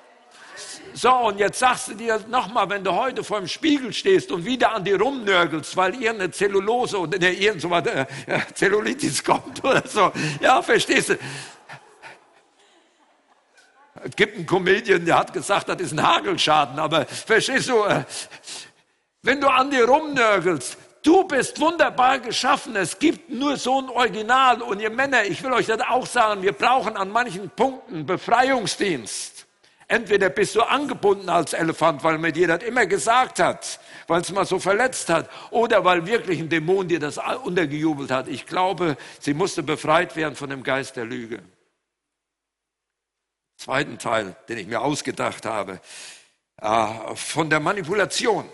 So, 0.95 1.13
und 1.13 1.39
jetzt 1.39 1.59
sagst 1.59 1.89
du 1.89 1.95
dir 1.95 2.21
nochmal, 2.29 2.69
wenn 2.71 2.83
du 2.83 2.93
heute 2.93 3.23
vor 3.23 3.39
dem 3.39 3.49
Spiegel 3.49 3.93
stehst 3.93 4.33
und 4.33 4.45
wieder 4.45 4.73
an 4.73 4.85
dir 4.85 5.01
rumnörgelst, 5.01 5.77
weil 5.77 5.95
irgendeine 5.95 6.31
Zellulose 6.31 6.99
oder 6.99 7.19
ne, 7.19 7.33
irgend 7.33 7.65
äh, 7.65 8.07
Zellulitis 8.55 9.23
kommt 9.25 9.63
oder 9.63 9.87
so. 9.87 10.13
Ja, 10.41 10.61
verstehst 10.63 11.11
du? 11.11 11.19
Es 14.05 14.17
gibt 14.17 14.37
einen 14.37 14.47
Comedian, 14.47 15.05
der 15.05 15.19
hat 15.19 15.33
gesagt, 15.33 15.69
das 15.69 15.81
ist 15.81 15.93
ein 15.93 16.03
Hagelschaden, 16.03 16.79
aber 16.79 17.07
verstehst 17.07 17.69
du, 17.69 17.85
äh, 17.85 18.05
wenn 19.23 19.41
du 19.41 19.49
an 19.49 19.71
dir 19.71 19.85
rumnörgelst, 19.85 20.79
Du 21.03 21.25
bist 21.25 21.61
wunderbar 21.61 22.19
geschaffen. 22.19 22.75
Es 22.77 22.99
gibt 22.99 23.31
nur 23.31 23.57
so 23.57 23.81
ein 23.81 23.89
Original. 23.89 24.63
Und 24.63 24.81
ihr 24.81 24.91
Männer, 24.91 25.25
ich 25.25 25.43
will 25.43 25.53
euch 25.53 25.67
das 25.67 25.81
auch 25.81 26.07
sagen, 26.07 26.43
wir 26.43 26.53
brauchen 26.53 26.97
an 26.97 27.11
manchen 27.11 27.51
Punkten 27.51 28.05
Befreiungsdienst. 28.05 29.47
Entweder 29.91 30.29
bist 30.29 30.55
du 30.55 30.61
angebunden 30.61 31.31
als 31.31 31.55
Elefant, 31.55 32.05
weil 32.05 32.19
mir 32.19 32.31
dir 32.31 32.47
das 32.47 32.63
immer 32.63 32.85
gesagt 32.85 33.39
hat, 33.39 33.81
weil 34.07 34.21
es 34.21 34.31
mal 34.31 34.45
so 34.45 34.59
verletzt 34.59 35.09
hat, 35.09 35.31
oder 35.51 35.83
weil 35.83 36.07
wirklich 36.07 36.41
ein 36.41 36.51
Dämon 36.51 36.89
dir 36.89 37.01
das 37.01 37.19
untergejubelt 37.43 38.11
hat. 38.11 38.29
Ich 38.29 38.45
glaube, 38.45 38.99
sie 39.19 39.33
musste 39.33 39.63
befreit 39.63 40.15
werden 40.15 40.37
von 40.37 40.51
dem 40.51 40.63
Geist 40.63 40.97
der 40.97 41.07
Lüge. 41.07 41.43
Zweiten 43.57 43.99
Teil, 43.99 44.37
den 44.51 44.59
ich 44.59 44.67
mir 44.67 44.83
ausgedacht 44.83 45.47
habe, 45.47 45.81
äh, 46.61 47.15
von 47.15 47.49
der 47.49 47.61
Manipulation. 47.61 48.47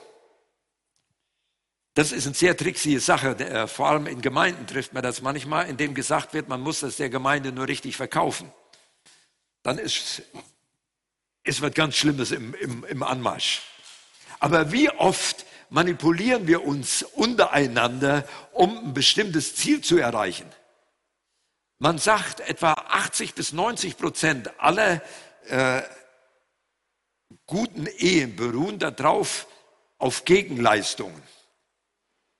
Das 1.94 2.10
ist 2.10 2.26
eine 2.26 2.34
sehr 2.34 2.56
tricksige 2.56 2.98
Sache. 2.98 3.38
Äh, 3.38 3.68
vor 3.68 3.88
allem 3.88 4.06
in 4.06 4.20
Gemeinden 4.20 4.66
trifft 4.66 4.92
man 4.92 5.02
das 5.02 5.22
manchmal, 5.22 5.68
indem 5.68 5.94
gesagt 5.94 6.34
wird, 6.34 6.48
man 6.48 6.60
muss 6.60 6.80
das 6.80 6.96
der 6.96 7.08
Gemeinde 7.08 7.52
nur 7.52 7.68
richtig 7.68 7.96
verkaufen. 7.96 8.52
Dann 9.62 9.78
ist, 9.78 10.22
ist 11.44 11.62
was 11.62 11.72
ganz 11.72 11.94
Schlimmes 11.94 12.32
im, 12.32 12.52
im, 12.54 12.84
im 12.84 13.02
Anmarsch. 13.04 13.62
Aber 14.40 14.72
wie 14.72 14.90
oft 14.90 15.46
manipulieren 15.70 16.48
wir 16.48 16.64
uns 16.64 17.04
untereinander, 17.04 18.26
um 18.52 18.76
ein 18.88 18.94
bestimmtes 18.94 19.54
Ziel 19.54 19.80
zu 19.80 19.96
erreichen? 19.96 20.50
Man 21.78 21.98
sagt, 21.98 22.40
etwa 22.40 22.72
80 22.72 23.34
bis 23.34 23.52
90 23.52 23.96
Prozent 23.96 24.50
aller 24.58 25.00
äh, 25.46 25.82
guten 27.46 27.86
Ehen 27.86 28.34
beruhen 28.34 28.78
darauf, 28.78 29.46
auf 29.98 30.24
Gegenleistungen. 30.24 31.22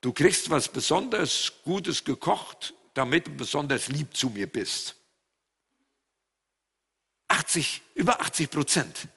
Du 0.05 0.13
kriegst 0.13 0.51
was 0.51 0.69
besonders 0.69 1.51
Gutes 1.65 2.05
gekocht, 2.05 2.75
damit 2.93 3.27
du 3.27 3.31
besonders 3.31 3.89
lieb 3.89 4.15
zu 4.15 4.29
mir 4.29 4.47
bist. 4.47 4.97
80, 7.29 7.81
über 7.95 8.21
80 8.21 8.51
Prozent. 8.51 9.09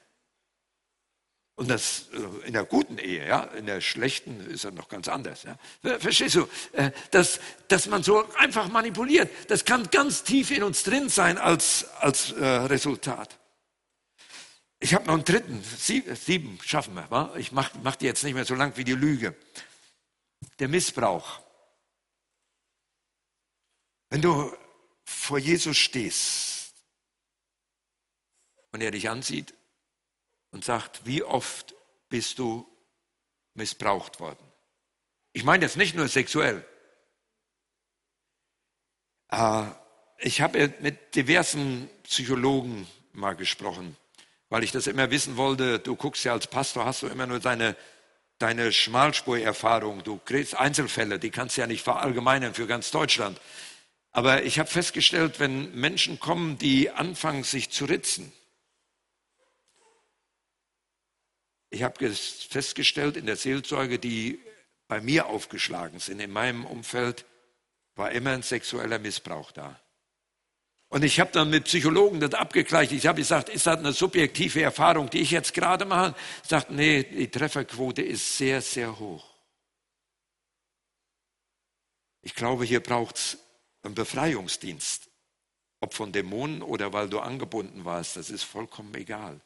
Und 1.56 1.69
das 1.69 2.06
äh, 2.13 2.47
in 2.47 2.54
der 2.54 2.63
guten 2.63 3.00
Ehe, 3.00 3.28
ja, 3.28 3.43
in 3.43 3.65
der 3.65 3.82
schlechten 3.82 4.39
ist 4.50 4.63
er 4.63 4.71
noch 4.71 4.88
ganz 4.88 5.10
anders. 5.10 5.43
Ja. 5.43 6.00
Verstehst 6.00 6.36
du? 6.36 6.47
Äh, 6.71 6.91
dass, 7.12 7.41
dass 7.67 7.88
man 7.88 8.02
so 8.02 8.26
einfach 8.36 8.69
manipuliert, 8.69 9.30
das 9.50 9.65
kann 9.65 9.89
ganz 9.89 10.23
tief 10.23 10.52
in 10.52 10.63
uns 10.63 10.84
drin 10.84 11.10
sein 11.10 11.38
als, 11.38 11.84
als 11.95 12.32
äh, 12.32 12.45
Resultat. 12.45 13.38
Ich 14.80 14.93
habe 14.93 15.06
noch 15.08 15.15
einen 15.15 15.26
dritten, 15.26 15.62
sieben, 15.62 16.15
sieben 16.15 16.60
schaffen 16.63 16.93
wir. 16.93 17.12
Wa? 17.12 17.34
Ich 17.36 17.52
mache 17.52 17.78
mach 17.84 17.97
die 17.97 18.06
jetzt 18.06 18.23
nicht 18.23 18.36
mehr 18.36 18.45
so 18.45 18.56
lang 18.56 18.78
wie 18.78 18.86
die 18.86 18.93
Lüge 18.93 19.36
der 20.60 20.67
Missbrauch. 20.67 21.41
Wenn 24.10 24.21
du 24.21 24.56
vor 25.06 25.39
Jesus 25.39 25.78
stehst 25.78 26.73
und 28.71 28.82
er 28.82 28.91
dich 28.91 29.10
ansieht 29.10 29.54
und 30.52 30.63
sagt, 30.63 31.06
wie 31.06 31.23
oft 31.23 31.76
bist 32.10 32.39
du 32.39 32.67
missbraucht 33.54 34.19
worden? 34.19 34.45
Ich 35.34 35.43
meine 35.43 35.65
jetzt 35.65 35.78
nicht 35.78 35.95
nur 35.95 36.08
sexuell. 36.08 36.65
Äh, 39.30 39.65
ich 40.19 40.41
habe 40.41 40.73
mit 40.80 41.15
diversen 41.15 41.89
Psychologen 42.04 42.88
mal 43.13 43.36
gesprochen, 43.36 43.95
weil 44.50 44.63
ich 44.63 44.71
das 44.71 44.88
immer 44.88 45.12
wissen 45.12 45.38
wollte. 45.38 45.80
Du 45.80 45.95
guckst 45.95 46.23
ja 46.23 46.34
als 46.34 46.47
Pastor, 46.47 46.86
hast 46.86 47.04
du 47.04 47.08
immer 47.08 47.28
nur 47.28 47.39
deine, 47.39 47.76
deine 48.39 48.71
Schmalspurerfahrung. 48.71 50.04
Du 50.04 50.19
kriegst 50.23 50.56
Einzelfälle, 50.56 51.19
die 51.19 51.32
kannst 51.32 51.58
du 51.58 51.62
ja 51.62 51.67
nicht 51.67 51.84
verallgemeinern 51.84 52.54
für 52.54 52.67
ganz 52.67 52.91
Deutschland. 52.91 53.39
Aber 54.12 54.43
ich 54.43 54.60
habe 54.60 54.69
festgestellt, 54.69 55.39
wenn 55.39 55.73
Menschen 55.76 56.19
kommen, 56.19 56.58
die 56.58 56.89
anfangen, 56.89 57.43
sich 57.43 57.69
zu 57.69 57.86
ritzen, 57.86 58.32
ich 61.69 61.84
habe 61.84 62.13
festgestellt 62.13 63.17
in 63.17 63.26
der 63.26 63.36
Seelsorge, 63.36 64.00
die 64.00 64.39
bei 64.88 65.02
mir 65.02 65.28
aufgeschlagen 65.28 66.00
sind, 66.00 66.19
in 66.21 66.32
meinem 66.32 66.65
Umfeld, 66.65 67.26
war 67.95 68.12
immer 68.12 68.32
ein 68.32 68.43
sexueller 68.43 69.00
Missbrauch 69.00 69.52
da. 69.52 69.80
Und 70.89 71.04
ich 71.04 71.19
habe 71.19 71.32
dann 71.32 71.50
mit 71.50 71.65
Psychologen 71.65 72.19
das 72.19 72.34
abgegleicht. 72.34 72.93
Ich 72.93 73.08
habe 73.08 73.19
gesagt, 73.19 73.50
ist 73.50 73.67
das 73.67 73.78
eine 73.78 73.91
subjektive 73.91 74.62
Erfahrung, 74.62 75.10
die 75.10 75.19
ich 75.19 75.32
jetzt 75.32 75.54
gerade 75.54 75.86
mache? 75.86 76.15
Sagt, 76.43 76.71
nee, 76.71 77.04
die 77.04 77.30
Trefferquote 77.30 78.02
ist 78.02 78.38
sehr, 78.38 78.62
sehr 78.62 78.97
hoch. 78.97 79.38
Ich 82.21 82.36
glaube, 82.36 82.63
hier 82.63 82.80
braucht 82.82 83.17
es 83.17 83.38
einen 83.84 83.95
Befreiungsdienst. 83.95 85.10
Ob 85.80 85.93
von 85.93 86.12
Dämonen 86.12 86.62
oder 86.62 86.91
weil 86.93 87.10
du 87.10 87.19
angebunden 87.19 87.86
warst, 87.86 88.15
das 88.15 88.30
ist 88.30 88.43
vollkommen 88.43 88.95
egal. 88.95 89.39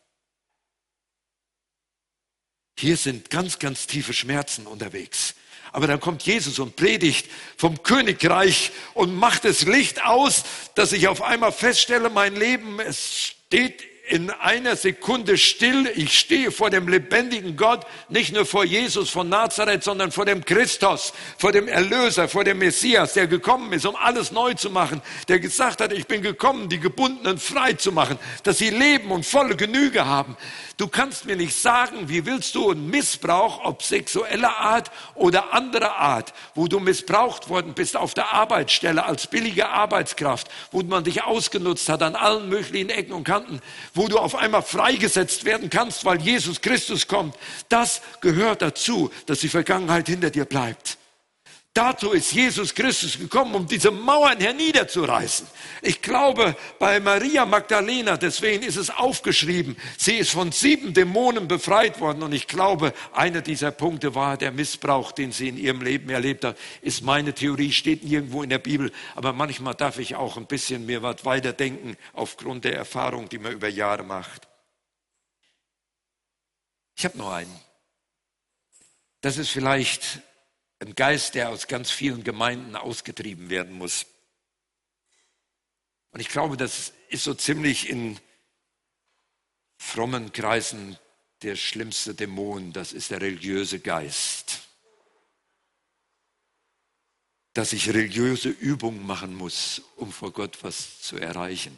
Hier 2.78 2.98
sind 2.98 3.30
ganz, 3.30 3.60
ganz 3.60 3.86
tiefe 3.86 4.14
Schmerzen 4.14 4.66
unterwegs. 4.66 5.36
Aber 5.72 5.88
dann 5.88 6.00
kommt 6.00 6.24
Jesus 6.24 6.60
und 6.60 6.76
predigt 6.76 7.30
vom 7.56 7.82
Königreich 7.84 8.72
und 8.94 9.16
macht 9.16 9.46
das 9.46 9.64
Licht 9.64 10.04
aus, 10.06 10.44
dass 10.76 10.92
ich 10.92 11.08
auf 11.08 11.22
einmal 11.22 11.52
feststelle, 11.52 12.10
mein 12.10 12.36
Leben, 12.36 12.80
es 12.80 13.18
steht 13.18 13.91
in 14.10 14.30
einer 14.30 14.76
Sekunde 14.76 15.38
still. 15.38 15.92
Ich 15.96 16.18
stehe 16.18 16.52
vor 16.52 16.70
dem 16.70 16.88
lebendigen 16.88 17.56
Gott, 17.56 17.86
nicht 18.10 18.34
nur 18.34 18.46
vor 18.46 18.66
Jesus 18.66 19.10
von 19.10 19.30
Nazareth, 19.30 19.84
sondern 19.84 20.12
vor 20.12 20.26
dem 20.26 20.44
Christus, 20.44 21.14
vor 21.38 21.52
dem 21.52 21.68
Erlöser, 21.68 22.28
vor 22.28 22.44
dem 22.44 22.60
Messias, 22.60 23.14
der 23.14 23.28
gekommen 23.28 23.72
ist, 23.74 23.86
um 23.86 23.96
alles 23.96 24.32
neu 24.32 24.54
zu 24.54 24.70
machen, 24.70 25.02
der 25.28 25.40
gesagt 25.40 25.82
hat, 25.82 25.94
ich 25.94 26.08
bin 26.08 26.22
gekommen, 26.22 26.70
die 26.70 26.80
Gebundenen 26.80 27.38
frei 27.38 27.74
zu 27.74 27.92
machen, 27.92 28.18
dass 28.44 28.58
sie 28.58 28.70
leben 28.70 29.12
und 29.12 29.26
volle 29.26 29.56
Genüge 29.56 30.06
haben. 30.06 30.36
Du 30.78 30.88
kannst 30.88 31.26
mir 31.26 31.36
nicht 31.36 31.56
sagen, 31.56 32.10
wie 32.10 32.26
willst 32.26 32.56
du 32.56 32.72
einen 32.72 32.90
Missbrauch, 32.90 33.64
ob 33.64 33.84
sexueller 33.84 34.58
Art 34.58 34.90
oder 35.14 35.54
anderer 35.54 35.98
Art, 35.98 36.34
wo 36.56 36.68
du 36.68 36.80
missbraucht 36.80 37.50
worden 37.50 37.74
bist 37.76 37.96
auf 37.96 38.16
der 38.16 38.34
Arbeitsstelle 38.34 39.06
als 39.06 39.28
billige 39.28 39.70
Arbeitskraft, 39.70 40.50
wo 40.72 40.82
man 40.82 41.04
dich 41.04 41.24
ausgenutzt 41.24 41.88
hat 41.88 42.02
an 42.02 42.16
allen 42.16 42.50
möglichen 42.50 42.90
Ecken 42.90 43.14
und 43.14 43.26
Kanten, 43.26 43.62
wo 43.94 44.08
du 44.08 44.18
auf 44.18 44.36
einmal 44.36 44.64
freigesetzt 44.64 45.46
werden 45.46 45.70
kannst, 45.70 46.06
weil 46.06 46.22
Jesus 46.22 46.62
Christus 46.62 47.08
kommt. 47.08 47.36
Das 47.70 48.02
gehört 48.22 48.62
dazu, 48.62 49.12
dass 49.26 49.40
die 49.40 49.50
Vergangenheit 49.50 50.08
hinter 50.08 50.30
dir 50.30 50.46
bleibt. 50.46 50.98
Dazu 51.74 52.12
ist 52.12 52.34
Jesus 52.34 52.76
Christus 52.76 53.18
gekommen, 53.18 53.56
um 53.56 53.66
diese 53.66 53.92
Mauern 53.92 54.42
herniederzureißen. 54.42 55.48
Ich 55.82 56.02
glaube, 56.02 56.58
bei 56.80 57.00
Maria 57.00 57.46
Magdalena, 57.46 58.18
deswegen 58.18 58.64
ist 58.64 58.76
es 58.76 58.90
aufgeschrieben, 58.90 59.78
sie 59.98 60.18
ist 60.18 60.32
von 60.32 60.52
sieben 60.52 60.94
Dämonen 60.94 61.48
befreit 61.48 62.02
worden. 62.02 62.24
Und 62.24 62.34
ich 62.34 62.48
glaube, 62.48 62.94
einer 63.14 63.40
dieser 63.40 63.72
Punkte 63.72 64.16
war 64.16 64.36
der 64.36 64.52
Missbrauch, 64.52 65.14
den 65.14 65.32
sie 65.32 65.48
in 65.48 65.58
ihrem 65.58 65.82
Leben 65.82 66.10
erlebt 66.10 66.44
hat. 66.44 66.58
Ist 66.82 67.04
meine 67.04 67.34
Theorie, 67.34 67.72
steht 67.72 68.04
nirgendwo 68.04 68.44
in 68.44 68.50
der 68.50 68.60
Bibel. 68.60 68.92
Aber 69.16 69.32
manchmal 69.32 69.74
darf 69.74 69.98
ich 69.98 70.16
auch 70.16 70.36
ein 70.36 70.48
bisschen 70.48 70.86
mir 70.86 71.02
was 71.04 71.24
weiterdenken 71.24 71.96
aufgrund 72.12 72.66
der 72.66 72.76
Erfahrung, 72.76 73.30
die 73.30 73.40
man 73.40 73.54
über 73.54 73.70
Jahre 73.70 74.04
macht. 74.04 74.46
Ich 76.98 77.06
habe 77.06 77.18
noch 77.18 77.32
einen. 77.32 77.60
Das 79.22 79.38
ist 79.38 79.52
vielleicht 79.52 80.22
ein 80.82 80.96
Geist, 80.96 81.36
der 81.36 81.50
aus 81.50 81.68
ganz 81.68 81.92
vielen 81.92 82.24
Gemeinden 82.24 82.76
ausgetrieben 82.76 83.50
werden 83.50 83.74
muss. 83.74 84.08
Und 86.12 86.20
ich 86.20 86.30
glaube, 86.30 86.58
das 86.58 86.94
ist 87.10 87.24
so 87.24 87.34
ziemlich 87.34 87.90
in 87.90 88.20
frommen 89.78 90.34
Kreisen 90.34 90.98
der 91.44 91.56
schlimmste 91.56 92.14
Dämon, 92.14 92.74
das 92.74 92.94
ist 92.94 93.12
der 93.12 93.22
religiöse 93.22 93.80
Geist. 93.80 94.62
Dass 97.54 97.74
ich 97.74 97.90
religiöse 97.90 98.50
Übungen 98.50 99.06
machen 99.06 99.36
muss, 99.36 99.82
um 99.96 100.12
vor 100.12 100.32
Gott 100.34 100.64
was 100.64 101.02
zu 101.02 101.18
erreichen. 101.18 101.78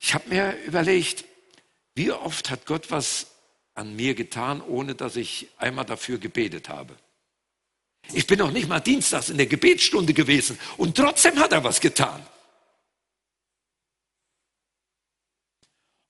Ich 0.00 0.14
habe 0.14 0.28
mir 0.28 0.56
überlegt, 0.64 1.24
wie 1.94 2.12
oft 2.12 2.50
hat 2.50 2.66
Gott 2.66 2.90
was 2.90 3.37
an 3.78 3.94
mir 3.94 4.14
getan, 4.14 4.60
ohne 4.60 4.96
dass 4.96 5.14
ich 5.14 5.48
einmal 5.56 5.84
dafür 5.84 6.18
gebetet 6.18 6.68
habe. 6.68 6.96
Ich 8.12 8.26
bin 8.26 8.38
noch 8.40 8.50
nicht 8.50 8.68
mal 8.68 8.80
dienstags 8.80 9.28
in 9.28 9.36
der 9.36 9.46
Gebetsstunde 9.46 10.14
gewesen 10.14 10.58
und 10.76 10.96
trotzdem 10.96 11.38
hat 11.38 11.52
er 11.52 11.62
was 11.62 11.80
getan. 11.80 12.26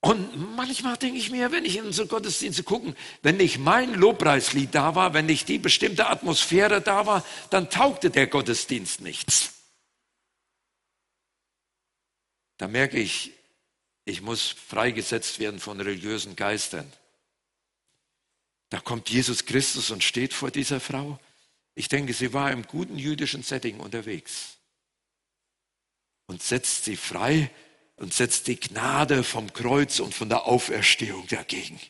Und 0.01 0.57
manchmal 0.57 0.97
denke 0.97 1.19
ich 1.19 1.31
mir, 1.31 1.53
wenn 1.53 1.67
ich 1.67 1.77
in 1.77 1.85
unsere 1.85 2.09
Gottesdienste 2.09 2.63
gucke, 2.63 2.95
wenn 3.23 3.37
nicht 3.37 3.59
mein 3.59 3.93
Lobpreislied 3.95 4.75
da 4.75 4.95
war, 4.95 5.13
wenn 5.13 5.27
nicht 5.27 5.49
die 5.49 5.59
bestimmte 5.59 6.09
Atmosphäre 6.09 6.81
da 6.81 7.05
war, 7.05 7.25
dann 7.51 7.69
taugte 7.69 8.09
der 8.09 8.29
Gottesdienst 8.29 9.03
nichts. 9.03 9.53
Da 12.57 12.67
merke 12.67 12.99
ich, 12.99 13.33
ich 14.07 14.23
muss 14.23 14.49
freigesetzt 14.49 15.39
werden 15.39 15.61
von 15.61 15.79
religiösen 15.81 16.35
Geistern. 16.35 16.91
Da 18.71 18.81
kommt 18.81 19.09
Jesus 19.09 19.47
Christus 19.47 19.91
und 19.91 20.05
steht 20.05 20.35
vor 20.35 20.51
dieser 20.51 20.81
Frau. 20.81 21.19
Ich 21.75 21.89
denke, 21.89 22.13
sie 22.13 22.33
war 22.33 22.51
im 22.51 22.65
guten 22.65 22.99
jüdischen 22.99 23.43
Setting 23.43 23.81
unterwegs 23.81 24.59
und 26.27 26.43
setzt 26.43 26.85
sie 26.85 26.97
frei 26.97 27.51
und 27.97 28.13
setzt 28.13 28.47
die 28.47 28.61
Gnade 28.61 29.25
vom 29.25 29.53
Kreuz 29.53 30.01
und 30.01 30.15
von 30.15 30.29
der 30.29 30.47
Auferstehung 30.47 31.27
dagegen. 31.29 31.81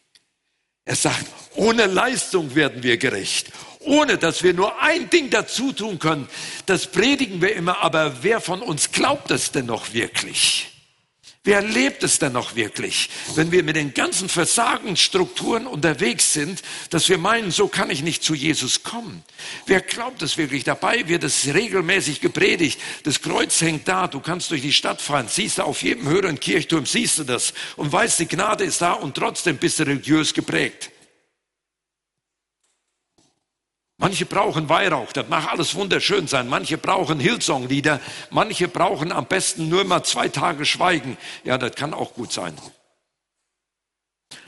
Er 0.84 0.96
sagt, 0.96 1.26
ohne 1.54 1.86
Leistung 1.86 2.54
werden 2.54 2.82
wir 2.82 2.96
gerecht, 2.96 3.52
ohne 3.80 4.16
dass 4.16 4.42
wir 4.42 4.54
nur 4.54 4.80
ein 4.80 5.10
Ding 5.10 5.28
dazu 5.28 5.72
tun 5.72 5.98
können. 5.98 6.28
Das 6.64 6.86
predigen 6.86 7.42
wir 7.42 7.54
immer, 7.54 7.78
aber 7.78 8.22
wer 8.22 8.40
von 8.40 8.62
uns 8.62 8.90
glaubt 8.90 9.30
es 9.30 9.52
denn 9.52 9.66
noch 9.66 9.92
wirklich? 9.92 10.77
Wer 11.48 11.62
lebt 11.62 12.02
es 12.02 12.18
denn 12.18 12.34
noch 12.34 12.56
wirklich, 12.56 13.08
wenn 13.34 13.50
wir 13.50 13.62
mit 13.62 13.74
den 13.74 13.94
ganzen 13.94 14.28
Versagensstrukturen 14.28 15.66
unterwegs 15.66 16.34
sind, 16.34 16.60
dass 16.90 17.08
wir 17.08 17.16
meinen, 17.16 17.52
so 17.52 17.68
kann 17.68 17.88
ich 17.88 18.02
nicht 18.02 18.22
zu 18.22 18.34
Jesus 18.34 18.82
kommen? 18.82 19.24
Wer 19.64 19.80
glaubt 19.80 20.20
es 20.20 20.36
wirklich? 20.36 20.64
Dabei 20.64 21.08
wird 21.08 21.24
es 21.24 21.46
regelmäßig 21.46 22.20
gepredigt. 22.20 22.78
Das 23.04 23.22
Kreuz 23.22 23.62
hängt 23.62 23.88
da, 23.88 24.08
du 24.08 24.20
kannst 24.20 24.50
durch 24.50 24.60
die 24.60 24.74
Stadt 24.74 25.00
fahren, 25.00 25.28
siehst 25.30 25.56
du 25.56 25.62
auf 25.62 25.82
jedem 25.82 26.06
höheren 26.06 26.38
Kirchturm, 26.38 26.84
siehst 26.84 27.18
du 27.18 27.24
das 27.24 27.54
und 27.76 27.90
weißt, 27.90 28.18
die 28.18 28.28
Gnade 28.28 28.64
ist 28.64 28.82
da 28.82 28.92
und 28.92 29.14
trotzdem 29.14 29.56
bist 29.56 29.78
du 29.78 29.84
religiös 29.84 30.34
geprägt. 30.34 30.90
Manche 34.00 34.26
brauchen 34.26 34.68
Weihrauch, 34.68 35.12
das 35.12 35.28
mag 35.28 35.50
alles 35.50 35.74
wunderschön 35.74 36.28
sein. 36.28 36.48
Manche 36.48 36.78
brauchen 36.78 37.18
Hillsong-Lieder. 37.18 38.00
Manche 38.30 38.68
brauchen 38.68 39.10
am 39.10 39.26
besten 39.26 39.68
nur 39.68 39.82
mal 39.82 40.04
zwei 40.04 40.28
Tage 40.28 40.64
Schweigen. 40.64 41.16
Ja, 41.42 41.58
das 41.58 41.74
kann 41.74 41.92
auch 41.92 42.14
gut 42.14 42.32
sein. 42.32 42.54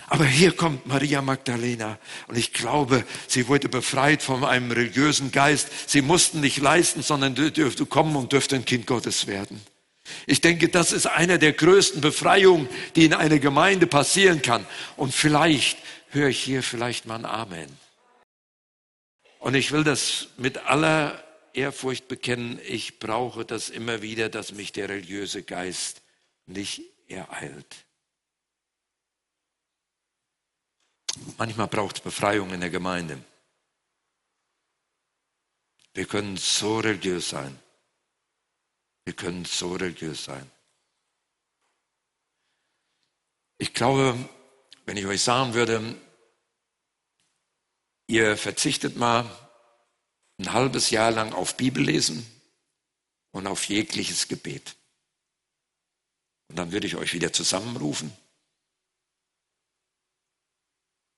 Aber 0.06 0.24
hier 0.24 0.52
kommt 0.52 0.86
Maria 0.86 1.20
Magdalena 1.20 1.98
und 2.28 2.36
ich 2.36 2.52
glaube, 2.52 3.04
sie 3.26 3.48
wurde 3.48 3.68
befreit 3.68 4.22
von 4.22 4.44
einem 4.44 4.70
religiösen 4.70 5.32
Geist. 5.32 5.68
Sie 5.88 6.02
mussten 6.02 6.40
nicht 6.40 6.58
leisten, 6.58 7.02
sondern 7.02 7.34
dürfte 7.34 7.86
kommen 7.86 8.14
und 8.16 8.32
dürfte 8.32 8.56
ein 8.56 8.64
Kind 8.64 8.86
Gottes 8.86 9.26
werden. 9.26 9.60
Ich 10.26 10.40
denke, 10.40 10.68
das 10.68 10.92
ist 10.92 11.06
einer 11.06 11.38
der 11.38 11.52
größten 11.52 12.00
Befreiungen, 12.00 12.68
die 12.94 13.04
in 13.04 13.14
einer 13.14 13.38
Gemeinde 13.38 13.86
passieren 13.86 14.42
kann. 14.42 14.64
Und 14.96 15.14
vielleicht 15.14 15.78
höre 16.10 16.28
ich 16.28 16.40
hier 16.40 16.62
vielleicht 16.62 17.06
mal 17.06 17.16
ein 17.16 17.24
Amen. 17.24 17.79
Und 19.40 19.55
ich 19.55 19.72
will 19.72 19.85
das 19.85 20.29
mit 20.37 20.59
aller 20.59 21.24
Ehrfurcht 21.55 22.09
bekennen, 22.09 22.61
ich 22.62 22.98
brauche 22.98 23.44
das 23.44 23.70
immer 23.70 24.03
wieder, 24.03 24.29
dass 24.29 24.53
mich 24.53 24.70
der 24.70 24.90
religiöse 24.90 25.42
Geist 25.42 26.03
nicht 26.46 26.83
ereilt. 27.09 27.87
Manchmal 31.38 31.66
braucht 31.66 31.96
es 31.96 32.03
Befreiung 32.03 32.53
in 32.53 32.61
der 32.61 32.70
Gemeinde. 32.70 33.18
Wir 35.94 36.05
können 36.05 36.37
so 36.37 36.79
religiös 36.79 37.31
sein. 37.31 37.59
Wir 39.07 39.14
können 39.14 39.46
so 39.46 39.72
religiös 39.72 40.22
sein. 40.22 40.48
Ich 43.57 43.72
glaube, 43.72 44.16
wenn 44.85 44.98
ich 44.98 45.07
euch 45.07 45.22
sagen 45.22 45.55
würde, 45.55 45.96
ihr 48.10 48.36
verzichtet 48.36 48.96
mal 48.96 49.24
ein 50.38 50.52
halbes 50.52 50.90
Jahr 50.90 51.12
lang 51.12 51.32
auf 51.32 51.56
Bibellesen 51.56 52.26
und 53.30 53.46
auf 53.46 53.64
jegliches 53.68 54.28
Gebet. 54.28 54.76
Und 56.48 56.56
dann 56.56 56.72
würde 56.72 56.86
ich 56.86 56.96
euch 56.96 57.14
wieder 57.14 57.32
zusammenrufen, 57.32 58.12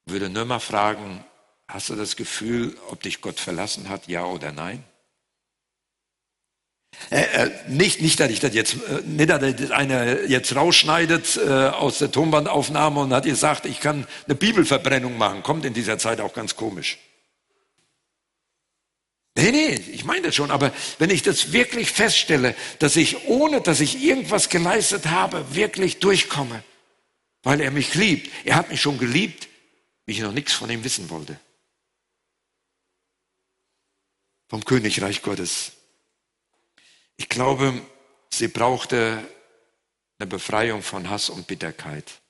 würde 0.05 0.29
nur 0.29 0.45
mal 0.45 0.61
fragen, 0.61 1.25
hast 1.67 1.89
du 1.89 1.97
das 1.97 2.17
Gefühl, 2.17 2.79
ob 2.89 3.03
dich 3.03 3.23
Gott 3.23 3.41
verlassen 3.41 3.89
hat, 3.89 4.09
ja 4.09 4.25
oder 4.27 4.53
nein? 4.53 4.85
Äh, 7.11 7.23
äh, 7.23 7.51
nicht, 7.69 8.01
nicht, 8.01 8.21
dass 8.21 8.31
ich 8.31 8.41
das 8.41 8.55
jetzt, 8.55 8.75
äh, 8.75 9.03
nicht, 9.05 9.29
dass 9.29 9.71
einer 9.71 10.23
jetzt 10.25 10.55
rausschneidet 10.55 11.37
äh, 11.37 11.49
aus 11.69 11.99
der 11.99 12.11
Tonbandaufnahme 12.11 13.01
und 13.01 13.13
hat 13.13 13.25
gesagt, 13.25 13.67
ich 13.67 13.81
kann 13.81 14.07
eine 14.27 14.35
Bibelverbrennung 14.35 15.19
machen. 15.19 15.43
Kommt 15.43 15.65
in 15.65 15.75
dieser 15.75 15.99
Zeit 15.99 16.21
auch 16.21 16.33
ganz 16.33 16.57
komisch. 16.57 16.99
Nee, 19.35 19.51
nee, 19.51 19.75
ich 19.93 20.05
meine 20.05 20.27
das 20.27 20.35
schon, 20.35 20.51
aber 20.51 20.73
wenn 20.99 21.09
ich 21.09 21.23
das 21.23 21.53
wirklich 21.53 21.91
feststelle, 21.91 22.55
dass 22.79 22.97
ich 22.97 23.27
ohne, 23.27 23.63
dass 23.63 23.81
ich 23.81 24.03
irgendwas 24.03 24.51
geleistet 24.51 25.07
habe, 25.07 25.55
wirklich 25.55 26.01
durchkomme, 26.01 26.63
weil 27.43 27.61
er 27.63 27.71
mich 27.71 27.95
liebt. 27.95 28.31
Er 28.45 28.57
hat 28.57 28.71
mich 28.71 28.81
schon 28.81 28.99
geliebt, 28.99 29.49
wie 30.05 30.13
ich 30.13 30.21
noch 30.21 30.33
nichts 30.33 30.53
von 30.53 30.69
ihm 30.69 30.85
wissen 30.85 31.09
wollte. 31.09 31.39
Vom 34.49 34.65
Königreich 34.65 35.23
Gottes. 35.23 35.73
Ich 37.23 37.29
glaube, 37.29 37.81
sie 38.31 38.49
brauchte 38.49 39.25
eine 40.19 40.27
Befreiung 40.27 40.83
von 40.83 41.09
Hass 41.09 41.31
und 41.31 41.47
Bitterkeit. 41.47 42.21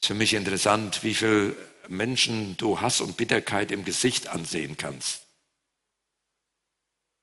Ist 0.00 0.06
für 0.06 0.14
mich 0.14 0.34
interessant, 0.34 1.02
wie 1.02 1.14
viele 1.14 1.56
Menschen 1.88 2.56
du 2.58 2.80
Hass 2.80 3.00
und 3.00 3.16
Bitterkeit 3.16 3.72
im 3.72 3.84
Gesicht 3.84 4.28
ansehen 4.28 4.76
kannst. 4.76 5.22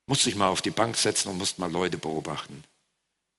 Musst 0.06 0.26
dich 0.26 0.36
mal 0.36 0.50
auf 0.50 0.62
die 0.62 0.70
Bank 0.70 0.98
setzen 0.98 1.30
und 1.30 1.38
musst 1.38 1.60
mal 1.60 1.72
Leute 1.72 1.98
beobachten. 1.98 2.66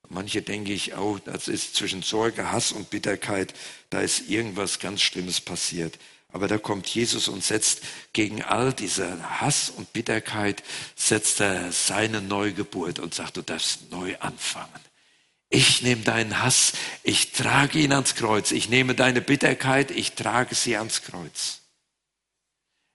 Manche 0.08 0.40
denke 0.40 0.72
ich, 0.72 0.96
oh, 0.96 1.18
das 1.22 1.46
ist 1.46 1.76
zwischen 1.76 2.02
Sorge, 2.02 2.50
Hass 2.50 2.72
und 2.72 2.88
Bitterkeit, 2.88 3.52
da 3.90 4.00
ist 4.00 4.30
irgendwas 4.30 4.78
ganz 4.78 5.02
Schlimmes 5.02 5.42
passiert. 5.42 5.98
Aber 6.32 6.48
da 6.48 6.58
kommt 6.58 6.86
Jesus 6.86 7.28
und 7.28 7.42
setzt 7.42 7.82
gegen 8.12 8.42
all 8.42 8.72
diese 8.72 9.40
Hass 9.40 9.70
und 9.70 9.92
Bitterkeit, 9.92 10.62
setzt 10.94 11.40
er 11.40 11.72
seine 11.72 12.20
Neugeburt 12.20 12.98
und 12.98 13.14
sagt, 13.14 13.36
du 13.36 13.42
darfst 13.42 13.90
neu 13.90 14.16
anfangen. 14.18 14.68
Ich 15.48 15.82
nehme 15.82 16.02
deinen 16.02 16.40
Hass, 16.40 16.72
ich 17.02 17.32
trage 17.32 17.80
ihn 17.80 17.92
ans 17.92 18.14
Kreuz. 18.14 18.52
Ich 18.52 18.68
nehme 18.68 18.94
deine 18.94 19.20
Bitterkeit, 19.20 19.90
ich 19.90 20.12
trage 20.12 20.54
sie 20.54 20.76
ans 20.76 21.02
Kreuz. 21.02 21.60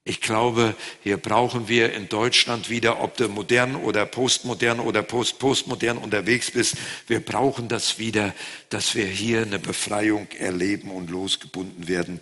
Ich 0.08 0.22
glaube, 0.22 0.76
hier 1.02 1.18
brauchen 1.18 1.68
wir 1.68 1.92
in 1.92 2.08
Deutschland 2.08 2.70
wieder, 2.70 3.02
ob 3.02 3.18
du 3.18 3.28
modern 3.28 3.76
oder 3.76 4.06
postmodern 4.06 4.80
oder 4.80 5.02
post-postmodern 5.02 5.98
unterwegs 5.98 6.52
bist, 6.52 6.76
wir 7.08 7.20
brauchen 7.20 7.68
das 7.68 7.98
wieder, 7.98 8.36
dass 8.70 8.94
wir 8.94 9.08
hier 9.08 9.42
eine 9.42 9.58
Befreiung 9.58 10.28
erleben 10.38 10.92
und 10.92 11.10
losgebunden 11.10 11.88
werden. 11.88 12.22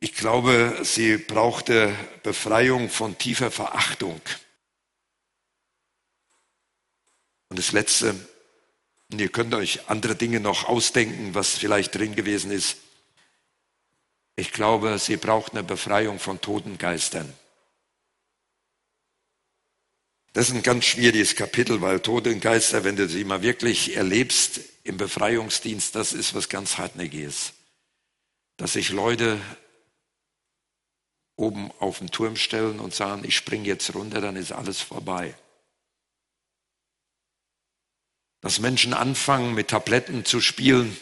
Ich 0.00 0.14
glaube, 0.14 0.78
sie 0.84 1.16
brauchte 1.16 1.94
Befreiung 2.22 2.88
von 2.88 3.18
tiefer 3.18 3.50
Verachtung. 3.50 4.20
Und 7.48 7.58
das 7.58 7.72
Letzte, 7.72 8.14
und 9.10 9.20
ihr 9.20 9.30
könnt 9.30 9.54
euch 9.54 9.88
andere 9.88 10.14
Dinge 10.14 10.38
noch 10.38 10.64
ausdenken, 10.64 11.34
was 11.34 11.56
vielleicht 11.56 11.94
drin 11.94 12.14
gewesen 12.14 12.50
ist. 12.52 12.76
Ich 14.36 14.52
glaube, 14.52 14.98
sie 14.98 15.16
braucht 15.16 15.52
eine 15.52 15.64
Befreiung 15.64 16.20
von 16.20 16.40
toten 16.40 16.78
Geistern. 16.78 17.32
Das 20.34 20.48
ist 20.48 20.54
ein 20.54 20.62
ganz 20.62 20.84
schwieriges 20.84 21.34
Kapitel, 21.34 21.80
weil 21.80 21.98
tote 21.98 22.38
Geister, 22.38 22.84
wenn 22.84 22.94
du 22.94 23.08
sie 23.08 23.24
mal 23.24 23.42
wirklich 23.42 23.96
erlebst 23.96 24.60
im 24.84 24.96
Befreiungsdienst, 24.96 25.96
das 25.96 26.12
ist 26.12 26.34
was 26.34 26.48
ganz 26.48 26.78
Hartnäckiges. 26.78 27.54
Dass 28.58 28.74
sich 28.74 28.90
Leute 28.90 29.40
oben 31.38 31.70
auf 31.78 32.00
den 32.00 32.10
Turm 32.10 32.36
stellen 32.36 32.80
und 32.80 32.94
sagen, 32.94 33.22
ich 33.24 33.36
springe 33.36 33.66
jetzt 33.66 33.94
runter, 33.94 34.20
dann 34.20 34.36
ist 34.36 34.52
alles 34.52 34.82
vorbei 34.82 35.34
dass 38.40 38.60
Menschen 38.60 38.94
anfangen, 38.94 39.54
mit 39.54 39.68
Tabletten 39.68 40.24
zu 40.24 40.40
spielen 40.40 40.96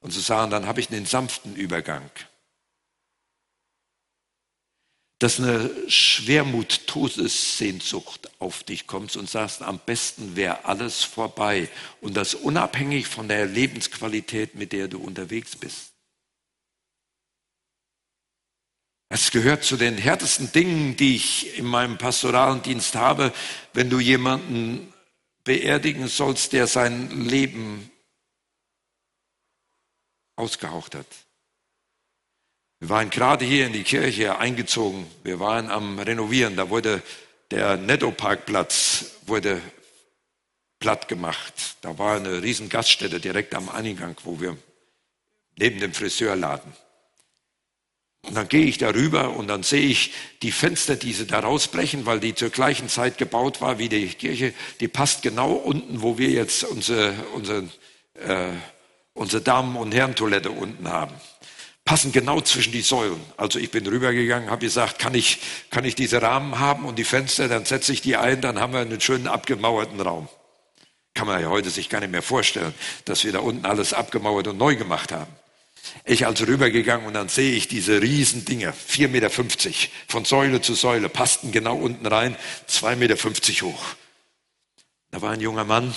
und 0.00 0.12
zu 0.12 0.20
sagen, 0.20 0.50
dann 0.50 0.66
habe 0.66 0.80
ich 0.80 0.90
einen 0.90 1.06
sanften 1.06 1.54
Übergang. 1.54 2.10
Dass 5.20 5.38
eine 5.38 5.70
Schwermut, 5.88 6.88
Todessehnsucht 6.88 8.28
auf 8.40 8.64
dich 8.64 8.88
kommt 8.88 9.14
und 9.14 9.30
sagst, 9.30 9.62
am 9.62 9.78
besten 9.78 10.34
wäre 10.34 10.64
alles 10.64 11.04
vorbei. 11.04 11.68
Und 12.00 12.16
das 12.16 12.34
unabhängig 12.34 13.06
von 13.06 13.28
der 13.28 13.46
Lebensqualität, 13.46 14.56
mit 14.56 14.72
der 14.72 14.88
du 14.88 14.98
unterwegs 14.98 15.54
bist. 15.54 15.91
Es 19.14 19.30
gehört 19.30 19.62
zu 19.62 19.76
den 19.76 19.98
härtesten 19.98 20.52
Dingen, 20.52 20.96
die 20.96 21.16
ich 21.16 21.58
in 21.58 21.66
meinem 21.66 21.98
pastoralen 21.98 22.62
Dienst 22.62 22.94
habe, 22.94 23.30
wenn 23.74 23.90
du 23.90 24.00
jemanden 24.00 24.90
beerdigen 25.44 26.08
sollst, 26.08 26.54
der 26.54 26.66
sein 26.66 27.10
Leben 27.10 27.90
ausgehaucht 30.34 30.94
hat. 30.94 31.06
Wir 32.80 32.88
waren 32.88 33.10
gerade 33.10 33.44
hier 33.44 33.66
in 33.66 33.74
die 33.74 33.82
Kirche 33.82 34.38
eingezogen. 34.38 35.06
Wir 35.24 35.38
waren 35.38 35.70
am 35.70 35.98
Renovieren. 35.98 36.56
Da 36.56 36.70
wurde 36.70 37.02
der 37.50 37.76
Netto-Parkplatz 37.76 39.16
wurde 39.26 39.60
platt 40.78 41.08
gemacht. 41.08 41.76
Da 41.82 41.98
war 41.98 42.16
eine 42.16 42.42
riesen 42.42 42.70
Gaststätte 42.70 43.20
direkt 43.20 43.54
am 43.54 43.68
Eingang, 43.68 44.16
wo 44.24 44.40
wir 44.40 44.56
neben 45.58 45.80
dem 45.80 45.92
Friseurladen. 45.92 46.72
Und 48.24 48.36
dann 48.36 48.48
gehe 48.48 48.66
ich 48.66 48.78
darüber 48.78 49.30
und 49.30 49.48
dann 49.48 49.64
sehe 49.64 49.82
ich 49.82 50.12
die 50.42 50.52
Fenster, 50.52 50.94
die 50.94 51.12
sie 51.12 51.26
da 51.26 51.40
rausbrechen, 51.40 52.06
weil 52.06 52.20
die 52.20 52.34
zur 52.34 52.50
gleichen 52.50 52.88
Zeit 52.88 53.18
gebaut 53.18 53.60
war 53.60 53.78
wie 53.78 53.88
die 53.88 54.06
Kirche. 54.06 54.54
Die 54.78 54.86
passt 54.86 55.22
genau 55.22 55.52
unten, 55.52 56.02
wo 56.02 56.18
wir 56.18 56.30
jetzt 56.30 56.62
unsere, 56.62 57.14
unsere, 57.34 57.64
äh, 58.14 58.52
unsere 59.12 59.42
Damen- 59.42 59.76
und 59.76 59.92
Herrentoilette 59.92 60.52
unten 60.52 60.88
haben. 60.88 61.14
Passen 61.84 62.12
genau 62.12 62.40
zwischen 62.40 62.72
die 62.72 62.82
Säulen. 62.82 63.20
Also 63.36 63.58
ich 63.58 63.72
bin 63.72 63.84
rübergegangen, 63.84 64.50
habe 64.50 64.66
gesagt, 64.66 65.00
kann 65.00 65.14
ich, 65.14 65.40
kann 65.70 65.84
ich 65.84 65.96
diese 65.96 66.22
Rahmen 66.22 66.60
haben 66.60 66.84
und 66.84 67.00
die 67.00 67.04
Fenster, 67.04 67.48
dann 67.48 67.64
setze 67.64 67.92
ich 67.92 68.02
die 68.02 68.16
ein, 68.16 68.40
dann 68.40 68.60
haben 68.60 68.72
wir 68.72 68.80
einen 68.80 69.00
schönen 69.00 69.26
abgemauerten 69.26 70.00
Raum. 70.00 70.28
Kann 71.14 71.26
man 71.26 71.42
ja 71.42 71.48
heute 71.48 71.70
sich 71.70 71.88
gar 71.88 71.98
nicht 71.98 72.12
mehr 72.12 72.22
vorstellen, 72.22 72.72
dass 73.04 73.24
wir 73.24 73.32
da 73.32 73.40
unten 73.40 73.66
alles 73.66 73.92
abgemauert 73.92 74.46
und 74.46 74.58
neu 74.58 74.76
gemacht 74.76 75.10
haben. 75.10 75.41
Ich 76.04 76.26
also 76.26 76.44
rübergegangen 76.44 77.06
und 77.06 77.14
dann 77.14 77.28
sehe 77.28 77.54
ich 77.54 77.68
diese 77.68 78.02
riesen 78.02 78.44
Dinge, 78.44 78.72
4,50 78.72 79.08
Meter, 79.08 79.30
von 80.08 80.24
Säule 80.24 80.60
zu 80.60 80.74
Säule, 80.74 81.08
passten 81.08 81.52
genau 81.52 81.76
unten 81.76 82.06
rein, 82.06 82.36
2,50 82.68 82.96
Meter 82.96 83.66
hoch. 83.66 83.84
Da 85.10 85.22
war 85.22 85.30
ein 85.32 85.40
junger 85.40 85.64
Mann, 85.64 85.94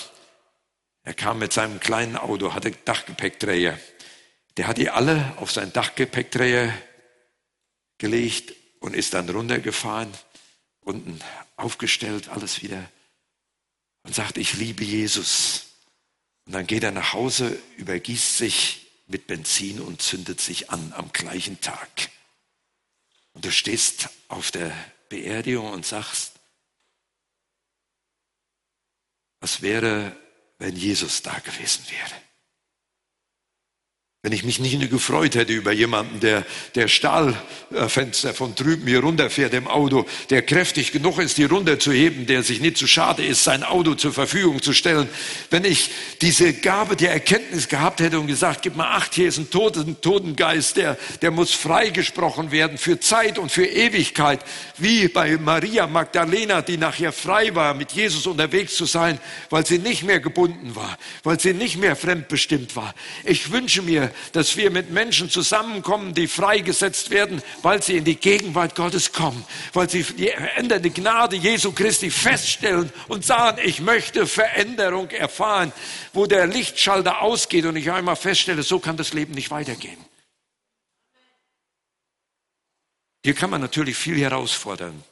er 1.03 1.13
kam 1.13 1.39
mit 1.39 1.53
seinem 1.53 1.79
kleinen 1.79 2.17
Auto, 2.17 2.53
hatte 2.53 2.71
Dachgepäckträger. 2.71 3.79
Der 4.57 4.67
hat 4.67 4.77
die 4.77 4.89
alle 4.89 5.33
auf 5.37 5.51
sein 5.51 5.71
Dachgepäckträger 5.71 6.73
gelegt 7.97 8.53
und 8.79 8.95
ist 8.95 9.13
dann 9.13 9.29
runtergefahren, 9.29 10.11
unten 10.81 11.19
aufgestellt, 11.57 12.29
alles 12.29 12.61
wieder 12.61 12.89
und 14.05 14.13
sagt, 14.13 14.37
ich 14.37 14.53
liebe 14.53 14.83
Jesus. 14.83 15.65
Und 16.45 16.53
dann 16.53 16.67
geht 16.67 16.83
er 16.83 16.91
nach 16.91 17.13
Hause, 17.13 17.57
übergießt 17.77 18.37
sich 18.37 18.84
mit 19.07 19.27
Benzin 19.27 19.79
und 19.79 20.01
zündet 20.01 20.41
sich 20.41 20.69
an 20.69 20.93
am 20.93 21.11
gleichen 21.11 21.61
Tag. 21.61 22.09
Und 23.33 23.45
du 23.45 23.51
stehst 23.51 24.09
auf 24.27 24.51
der 24.51 24.71
Beerdigung 25.09 25.71
und 25.71 25.85
sagst, 25.85 26.39
was 29.39 29.61
wäre, 29.61 30.15
wenn 30.57 30.75
Jesus 30.75 31.21
da 31.21 31.37
gewesen 31.39 31.85
wäre? 31.89 32.24
Wenn 34.25 34.31
ich 34.31 34.43
mich 34.43 34.57
nicht 34.57 34.89
gefreut 34.89 35.35
hätte 35.35 35.53
über 35.53 35.71
jemanden, 35.71 36.19
der, 36.19 36.43
der 36.73 36.87
Stahlfenster 36.87 38.33
von 38.33 38.55
drüben 38.55 38.87
hier 38.87 39.01
runterfährt 39.01 39.53
im 39.53 39.67
Auto, 39.67 40.07
der 40.31 40.41
kräftig 40.41 40.91
genug 40.91 41.19
ist, 41.19 41.37
die 41.37 41.43
runterzuheben, 41.43 42.25
der 42.25 42.41
sich 42.41 42.59
nicht 42.59 42.75
zu 42.75 42.87
schade 42.87 43.23
ist, 43.23 43.43
sein 43.43 43.63
Auto 43.63 43.93
zur 43.93 44.13
Verfügung 44.13 44.63
zu 44.63 44.73
stellen. 44.73 45.07
Wenn 45.51 45.63
ich 45.63 45.91
diese 46.21 46.53
Gabe 46.53 46.95
der 46.95 47.11
Erkenntnis 47.11 47.67
gehabt 47.67 47.99
hätte 47.99 48.19
und 48.19 48.25
gesagt, 48.25 48.63
gib 48.63 48.75
mal 48.75 48.95
acht, 48.95 49.13
hier 49.13 49.27
ist 49.27 49.37
ein 49.37 49.51
Toten, 49.51 50.01
Totengeist, 50.01 50.77
der, 50.77 50.97
der 51.21 51.29
muss 51.29 51.51
freigesprochen 51.51 52.49
werden 52.49 52.79
für 52.79 52.99
Zeit 52.99 53.37
und 53.37 53.51
für 53.51 53.67
Ewigkeit. 53.67 54.39
Wie 54.79 55.07
bei 55.07 55.37
Maria 55.37 55.85
Magdalena, 55.85 56.63
die 56.63 56.77
nachher 56.77 57.11
frei 57.11 57.53
war, 57.53 57.75
mit 57.75 57.91
Jesus 57.91 58.25
unterwegs 58.25 58.73
zu 58.73 58.85
sein, 58.85 59.19
weil 59.51 59.67
sie 59.67 59.77
nicht 59.77 60.01
mehr 60.01 60.19
gebunden 60.19 60.75
war, 60.75 60.97
weil 61.21 61.39
sie 61.39 61.53
nicht 61.53 61.77
mehr 61.77 61.95
fremdbestimmt 61.95 62.75
war. 62.75 62.95
Ich 63.23 63.51
wünsche 63.51 63.83
mir, 63.83 64.11
dass 64.31 64.57
wir 64.57 64.71
mit 64.71 64.91
Menschen 64.91 65.29
zusammenkommen, 65.29 66.13
die 66.13 66.27
freigesetzt 66.27 67.09
werden, 67.09 67.41
weil 67.61 67.81
sie 67.81 67.97
in 67.97 68.03
die 68.03 68.15
Gegenwart 68.15 68.75
Gottes 68.75 69.11
kommen, 69.11 69.45
weil 69.73 69.89
sie 69.89 70.03
die 70.03 70.29
verändernde 70.29 70.89
Gnade 70.89 71.35
Jesu 71.35 71.71
Christi 71.71 72.09
feststellen 72.09 72.91
und 73.07 73.25
sagen, 73.25 73.59
ich 73.63 73.81
möchte 73.81 74.27
Veränderung 74.27 75.09
erfahren, 75.09 75.71
wo 76.13 76.25
der 76.25 76.47
Lichtschalter 76.47 77.21
ausgeht 77.21 77.65
und 77.65 77.75
ich 77.75 77.91
einmal 77.91 78.15
feststelle, 78.15 78.63
so 78.63 78.79
kann 78.79 78.97
das 78.97 79.13
Leben 79.13 79.33
nicht 79.33 79.51
weitergehen. 79.51 79.97
Hier 83.23 83.33
kann 83.33 83.49
man 83.49 83.61
natürlich 83.61 83.97
viel 83.97 84.19
herausfordern. 84.19 85.03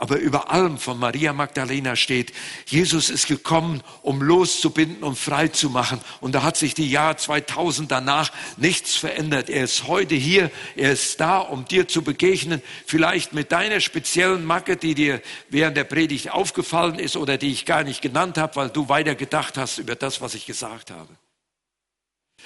Aber 0.00 0.16
über 0.18 0.52
allem 0.52 0.78
von 0.78 0.96
Maria 0.96 1.32
Magdalena 1.32 1.96
steht, 1.96 2.32
Jesus 2.66 3.10
ist 3.10 3.26
gekommen, 3.26 3.82
um 4.02 4.22
loszubinden 4.22 5.02
und 5.02 5.18
frei 5.18 5.48
zu 5.48 5.70
machen. 5.70 6.00
Und 6.20 6.36
da 6.36 6.44
hat 6.44 6.56
sich 6.56 6.74
die 6.74 6.88
Jahr 6.88 7.16
2000 7.16 7.90
danach 7.90 8.30
nichts 8.56 8.94
verändert. 8.94 9.50
Er 9.50 9.64
ist 9.64 9.88
heute 9.88 10.14
hier, 10.14 10.52
er 10.76 10.92
ist 10.92 11.18
da, 11.20 11.38
um 11.38 11.64
dir 11.64 11.88
zu 11.88 12.02
begegnen. 12.02 12.62
Vielleicht 12.86 13.32
mit 13.32 13.50
deiner 13.50 13.80
speziellen 13.80 14.44
Macke, 14.44 14.76
die 14.76 14.94
dir 14.94 15.20
während 15.48 15.76
der 15.76 15.84
Predigt 15.84 16.30
aufgefallen 16.30 17.00
ist 17.00 17.16
oder 17.16 17.36
die 17.36 17.50
ich 17.50 17.66
gar 17.66 17.82
nicht 17.82 18.00
genannt 18.00 18.38
habe, 18.38 18.54
weil 18.54 18.70
du 18.70 18.88
weiter 18.88 19.16
gedacht 19.16 19.58
hast 19.58 19.78
über 19.78 19.96
das, 19.96 20.20
was 20.20 20.34
ich 20.34 20.46
gesagt 20.46 20.92
habe. 20.92 21.08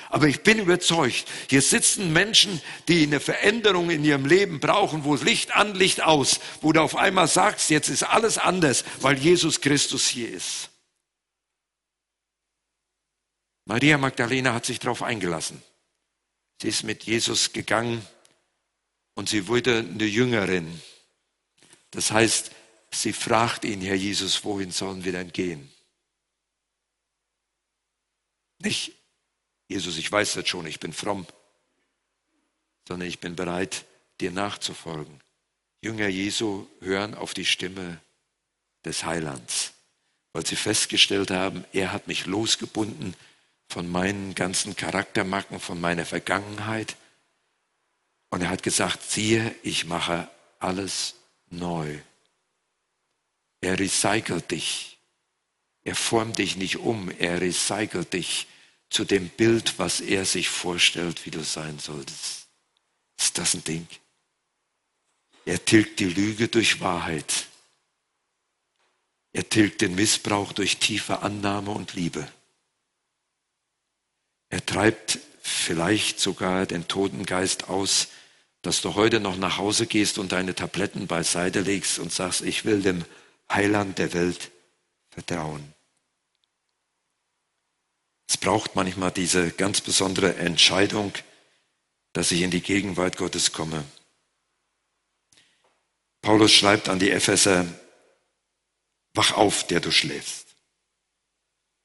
Aber 0.09 0.27
ich 0.27 0.43
bin 0.43 0.59
überzeugt, 0.59 1.27
hier 1.49 1.63
sitzen 1.63 2.13
Menschen, 2.13 2.61
die 2.89 3.05
eine 3.05 3.21
Veränderung 3.21 3.91
in 3.91 4.05
ihrem 4.05 4.27
Leben 4.27 4.61
brauchen, 4.61 5.05
wo 5.05 5.15
Licht 5.15 5.55
an, 5.55 5.75
Licht 5.75 6.03
aus, 6.03 6.41
wo 6.61 6.73
du 6.73 6.83
auf 6.83 6.97
einmal 6.97 7.29
sagst, 7.29 7.71
jetzt 7.71 7.89
ist 7.89 8.03
alles 8.03 8.39
anders, 8.39 8.85
weil 9.01 9.19
Jesus 9.19 9.61
Christus 9.61 10.09
hier 10.09 10.31
ist. 10.31 10.71
Maria 13.65 13.97
Magdalena 13.97 14.55
hat 14.55 14.67
sich 14.67 14.81
darauf 14.81 15.03
eingelassen. 15.03 15.63
Sie 16.61 16.69
ist 16.69 16.83
mit 16.83 17.05
Jesus 17.05 17.53
gegangen 17.53 18.07
und 19.15 19.29
sie 19.29 19.49
wurde 19.49 19.79
eine 19.79 20.05
Jüngerin. 20.05 20.81
Das 21.91 22.11
heißt, 22.11 22.51
sie 22.91 23.13
fragt 23.13 23.65
ihn, 23.65 23.81
Herr 23.81 23.95
Jesus, 23.95 24.45
wohin 24.45 24.71
sollen 24.73 25.05
wir 25.05 25.13
denn 25.13 25.33
gehen? 25.33 25.73
Nicht, 28.59 28.93
Jesus, 29.73 29.97
ich 29.97 30.13
weiß 30.13 30.35
das 30.35 30.47
schon, 30.47 30.67
ich 30.67 30.81
bin 30.81 30.93
fromm, 30.93 31.27
sondern 32.87 33.09
ich 33.09 33.21
bin 33.21 33.37
bereit, 33.37 33.87
dir 34.21 34.31
nachzufolgen. 34.31 35.19
Jünger 35.81 36.09
Jesu 36.09 36.67
hören 36.81 37.15
auf 37.15 37.33
die 37.33 37.47
Stimme 37.47 37.99
des 38.85 39.05
Heilands, 39.05 39.73
weil 40.35 40.45
sie 40.45 40.57
festgestellt 40.57 41.31
haben, 41.31 41.65
er 41.73 41.91
hat 41.91 42.07
mich 42.07 42.27
losgebunden 42.27 43.15
von 43.67 43.91
meinen 43.91 44.35
ganzen 44.35 44.77
Charaktermacken, 44.77 45.59
von 45.59 45.81
meiner 45.81 46.05
Vergangenheit. 46.05 46.97
Und 48.29 48.43
er 48.43 48.51
hat 48.51 48.63
gesagt, 48.63 49.03
siehe, 49.03 49.55
ich 49.63 49.87
mache 49.87 50.29
alles 50.59 51.15
neu. 51.49 51.99
Er 53.63 53.79
recycelt 53.79 54.51
dich. 54.51 54.99
Er 55.83 55.97
formt 55.97 56.37
dich 56.37 56.57
nicht 56.57 56.77
um, 56.77 57.11
er 57.11 57.41
recycelt 57.41 58.13
dich 58.13 58.49
zu 58.93 59.05
dem 59.05 59.29
Bild, 59.29 59.79
was 59.79 60.01
er 60.01 60.25
sich 60.25 60.49
vorstellt, 60.49 61.25
wie 61.25 61.31
du 61.31 61.43
sein 61.43 61.79
solltest. 61.79 62.49
Ist 63.19 63.39
das 63.39 63.55
ein 63.55 63.65
Ding? 63.65 63.87
Er 65.45 65.65
tilgt 65.65 65.99
die 65.99 66.09
Lüge 66.09 66.49
durch 66.49 66.81
Wahrheit. 66.81 67.47
Er 69.33 69.49
tilgt 69.49 69.81
den 69.81 69.95
Missbrauch 69.95 70.53
durch 70.53 70.79
tiefe 70.79 71.21
Annahme 71.23 71.71
und 71.71 71.95
Liebe. 71.95 72.31
Er 74.51 74.65
treibt 74.65 75.19
vielleicht 75.41 76.21
sogar 76.21 76.67
den 76.67 76.87
Totengeist 76.87 77.69
aus, 77.69 78.09
dass 78.61 78.83
du 78.83 78.95
heute 78.95 79.19
noch 79.19 79.37
nach 79.37 79.57
Hause 79.57 79.87
gehst 79.87 80.19
und 80.19 80.33
deine 80.33 80.55
Tabletten 80.55 81.07
beiseite 81.07 81.61
legst 81.61 81.99
und 81.99 82.13
sagst, 82.13 82.43
ich 82.43 82.65
will 82.65 82.83
dem 82.83 83.05
Heiland 83.51 83.99
der 83.99 84.13
Welt 84.13 84.51
vertrauen. 85.11 85.75
Es 88.33 88.39
braucht 88.39 88.77
manchmal 88.77 89.11
diese 89.11 89.51
ganz 89.51 89.83
besondere 89.83 90.37
Entscheidung, 90.37 91.13
dass 92.15 92.33
ich 92.33 92.41
in 92.41 92.51
die 92.51 92.63
Gegenwart 92.63 93.19
Gottes 93.19 93.53
komme. 93.53 93.85
Paulus 96.23 96.51
schreibt 96.51 96.89
an 96.89 96.99
die 96.99 97.11
Epheser, 97.11 97.67
wach 99.13 99.33
auf, 99.33 99.67
der 99.67 99.81
du 99.81 99.91
schläfst. 99.91 100.47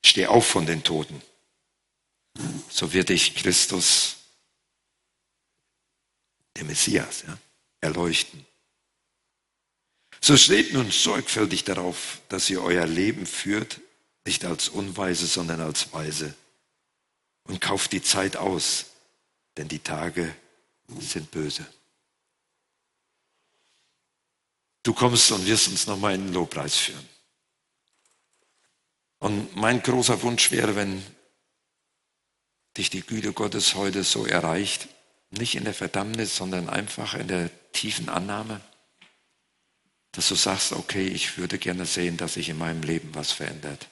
Steh 0.05 0.27
auf 0.27 0.47
von 0.47 0.65
den 0.65 0.85
Toten. 0.85 1.21
So 2.69 2.93
wird 2.93 3.09
dich 3.09 3.35
Christus, 3.35 4.15
der 6.55 6.63
Messias, 6.63 7.23
ja, 7.27 7.37
erleuchten. 7.81 8.45
So 10.21 10.37
steht 10.37 10.71
nun 10.71 10.91
sorgfältig 10.91 11.65
darauf, 11.65 12.21
dass 12.29 12.49
ihr 12.49 12.63
euer 12.63 12.85
Leben 12.85 13.25
führt 13.25 13.81
nicht 14.27 14.45
als 14.45 14.69
Unweise, 14.69 15.25
sondern 15.25 15.61
als 15.61 15.91
Weise. 15.93 16.35
Und 17.45 17.61
kauft 17.61 17.93
die 17.93 18.03
Zeit 18.03 18.35
aus, 18.35 18.87
denn 19.55 19.67
die 19.69 19.79
Tage 19.79 20.35
sind 20.99 21.31
böse. 21.31 21.65
Du 24.83 24.93
kommst 24.93 25.31
und 25.31 25.45
wirst 25.47 25.69
uns 25.69 25.87
nochmal 25.87 26.15
in 26.15 26.25
den 26.25 26.33
Lobpreis 26.33 26.75
führen. 26.75 27.09
Und 29.19 29.55
mein 29.55 29.81
großer 29.81 30.21
Wunsch 30.21 30.51
wäre, 30.51 30.75
wenn 30.75 31.03
dich 32.77 32.89
die 32.89 33.01
Güte 33.01 33.33
Gottes 33.33 33.75
heute 33.75 34.03
so 34.03 34.25
erreicht, 34.25 34.87
nicht 35.31 35.55
in 35.55 35.63
der 35.63 35.73
Verdammnis, 35.73 36.35
sondern 36.35 36.69
einfach 36.69 37.15
in 37.15 37.27
der 37.27 37.49
tiefen 37.71 38.09
Annahme, 38.09 38.61
dass 40.11 40.27
du 40.29 40.35
sagst, 40.35 40.73
okay, 40.73 41.07
ich 41.07 41.37
würde 41.37 41.57
gerne 41.57 41.85
sehen, 41.85 42.17
dass 42.17 42.35
sich 42.35 42.49
in 42.49 42.57
meinem 42.57 42.83
Leben 42.83 43.13
was 43.13 43.31
verändert. 43.31 43.89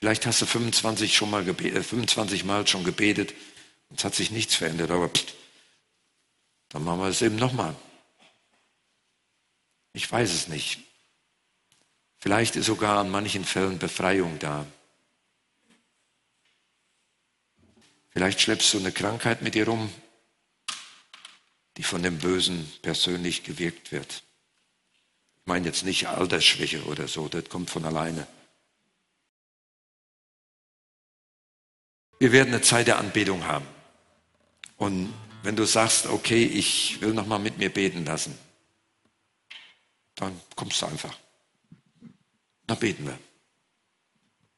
Vielleicht 0.00 0.24
hast 0.24 0.40
du 0.40 0.46
25, 0.46 1.14
schon 1.14 1.30
mal 1.30 1.44
gebetet, 1.44 1.84
25 1.84 2.44
Mal 2.44 2.66
schon 2.66 2.84
gebetet 2.84 3.34
und 3.90 3.98
es 3.98 4.04
hat 4.04 4.14
sich 4.14 4.30
nichts 4.30 4.54
verändert, 4.54 4.90
aber 4.90 5.08
pst, 5.08 5.34
dann 6.70 6.84
machen 6.84 7.00
wir 7.00 7.08
es 7.08 7.20
eben 7.20 7.36
nochmal. 7.36 7.76
Ich 9.92 10.10
weiß 10.10 10.32
es 10.32 10.48
nicht. 10.48 10.80
Vielleicht 12.18 12.56
ist 12.56 12.66
sogar 12.66 12.98
an 12.98 13.10
manchen 13.10 13.44
Fällen 13.44 13.78
Befreiung 13.78 14.38
da. 14.38 14.66
Vielleicht 18.10 18.40
schleppst 18.40 18.72
du 18.72 18.78
eine 18.78 18.92
Krankheit 18.92 19.42
mit 19.42 19.54
dir 19.54 19.66
rum, 19.66 19.92
die 21.76 21.82
von 21.82 22.02
dem 22.02 22.18
Bösen 22.18 22.72
persönlich 22.82 23.44
gewirkt 23.44 23.92
wird. 23.92 24.22
Ich 25.40 25.46
meine 25.46 25.66
jetzt 25.66 25.84
nicht 25.84 26.08
Altersschwäche 26.08 26.84
oder 26.84 27.06
so, 27.06 27.28
das 27.28 27.48
kommt 27.48 27.70
von 27.70 27.84
alleine. 27.84 28.26
Wir 32.20 32.32
werden 32.32 32.52
eine 32.52 32.60
Zeit 32.60 32.86
der 32.86 32.98
Anbetung 32.98 33.44
haben. 33.46 33.66
Und 34.76 35.12
wenn 35.42 35.56
du 35.56 35.64
sagst, 35.64 36.06
okay, 36.06 36.44
ich 36.44 37.00
will 37.00 37.14
noch 37.14 37.26
mal 37.26 37.38
mit 37.38 37.56
mir 37.56 37.70
beten 37.70 38.04
lassen, 38.04 38.38
dann 40.16 40.38
kommst 40.54 40.82
du 40.82 40.86
einfach. 40.86 41.16
Dann 42.66 42.78
beten 42.78 43.06
wir. 43.06 43.18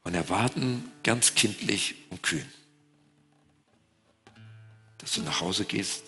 Und 0.03 0.15
erwarten 0.15 0.91
ganz 1.05 1.37
kindlich 1.37 1.95
und 2.11 2.21
kühn, 2.25 2.45
dass 4.99 5.13
du 5.13 5.23
nach 5.23 5.41
Hause 5.41 5.65
gehst 5.65 6.03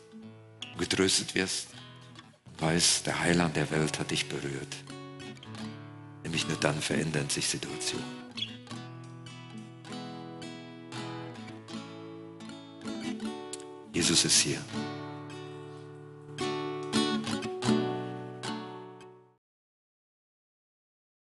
und 0.72 0.78
getröstet 0.78 1.36
wirst 1.36 1.68
und 2.46 2.61
weißt, 2.61 3.07
der 3.07 3.20
Heiland 3.20 3.55
der 3.55 3.70
Welt 3.70 4.00
hat 4.00 4.11
dich 4.11 4.28
berührt. 4.28 4.76
Nämlich 6.24 6.48
nur 6.48 6.57
dann 6.57 6.82
verändern 6.82 7.30
sich 7.30 7.46
Situationen. 7.46 8.24
Jesus 13.95 14.24
ist 14.24 14.40
hier. 14.40 14.59